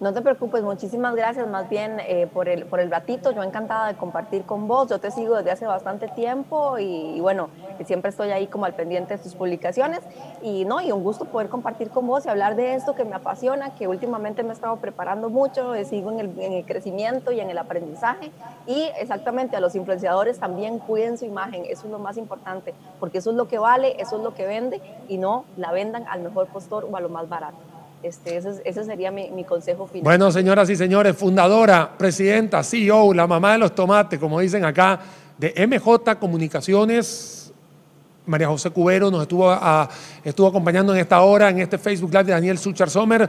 [0.00, 3.32] No te preocupes, muchísimas gracias más bien eh, por, el, por el ratito.
[3.32, 4.88] Yo encantada de compartir con vos.
[4.88, 7.50] Yo te sigo desde hace bastante tiempo y, bueno,
[7.84, 10.00] siempre estoy ahí como al pendiente de tus publicaciones.
[10.40, 13.14] Y no, y un gusto poder compartir con vos y hablar de esto que me
[13.14, 17.30] apasiona, que últimamente me he estado preparando mucho, eh, sigo en el, en el crecimiento
[17.30, 18.32] y en el aprendizaje.
[18.66, 23.18] Y exactamente a los influenciadores también cuiden su imagen, eso es lo más importante, porque
[23.18, 26.22] eso es lo que vale, eso es lo que vende y no la vendan al
[26.22, 27.69] mejor postor o a lo más barato.
[28.02, 30.04] Este, ese, sería mi, consejo final.
[30.04, 35.00] Bueno, señoras y señores, fundadora, presidenta, CEO, la mamá de los tomates, como dicen acá,
[35.36, 37.52] de MJ Comunicaciones,
[38.24, 42.58] María José Cubero nos estuvo, acompañando en esta hora, en este Facebook Live de Daniel
[42.58, 43.28] Suchar Sommer,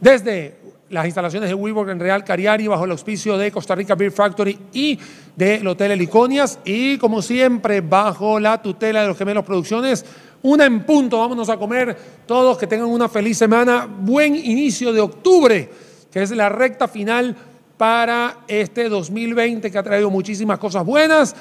[0.00, 0.56] desde
[0.90, 4.58] las instalaciones de WeWork en Real Cariari, bajo el auspicio de Costa Rica Beer Factory
[4.74, 4.98] y
[5.34, 10.04] del Hotel Heliconias, y como siempre, bajo la tutela de los Gemelos Producciones,
[10.42, 11.96] una en punto, vámonos a comer.
[12.26, 15.70] Todos, que tengan una feliz semana, buen inicio de octubre,
[16.10, 17.36] que es la recta final
[17.76, 21.34] para este 2020 que ha traído muchísimas cosas buenas,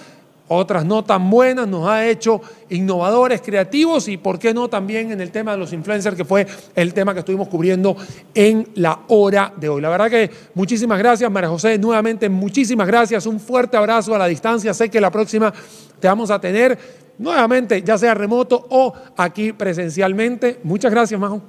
[0.47, 5.21] otras no tan buenas, nos ha hecho innovadores, creativos y, ¿por qué no?, también en
[5.21, 6.45] el tema de los influencers, que fue
[6.75, 7.95] el tema que estuvimos cubriendo
[8.33, 9.81] en la hora de hoy.
[9.81, 14.27] La verdad que muchísimas gracias, María José, nuevamente muchísimas gracias, un fuerte abrazo a la
[14.27, 15.53] distancia, sé que la próxima
[15.99, 16.77] te vamos a tener
[17.21, 20.59] nuevamente, ya sea remoto o aquí presencialmente.
[20.63, 21.41] Muchas gracias, Majo.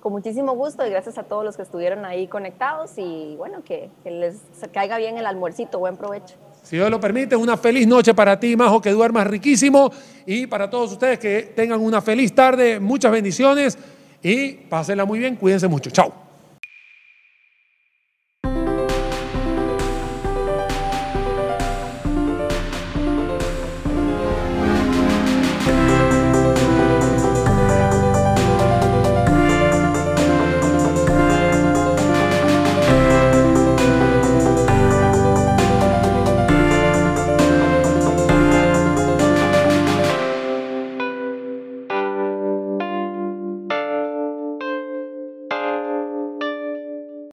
[0.00, 3.90] Con muchísimo gusto y gracias a todos los que estuvieron ahí conectados y bueno, que,
[4.04, 4.36] les
[4.72, 6.36] caiga bien el almuercito, buen provecho.
[6.62, 9.90] Si Dios lo permite, una feliz noche para ti, Majo, que duermas riquísimo
[10.24, 13.76] y para todos ustedes que tengan una feliz tarde, muchas bendiciones
[14.22, 15.90] y pásenla muy bien, cuídense mucho.
[15.90, 16.27] Chao.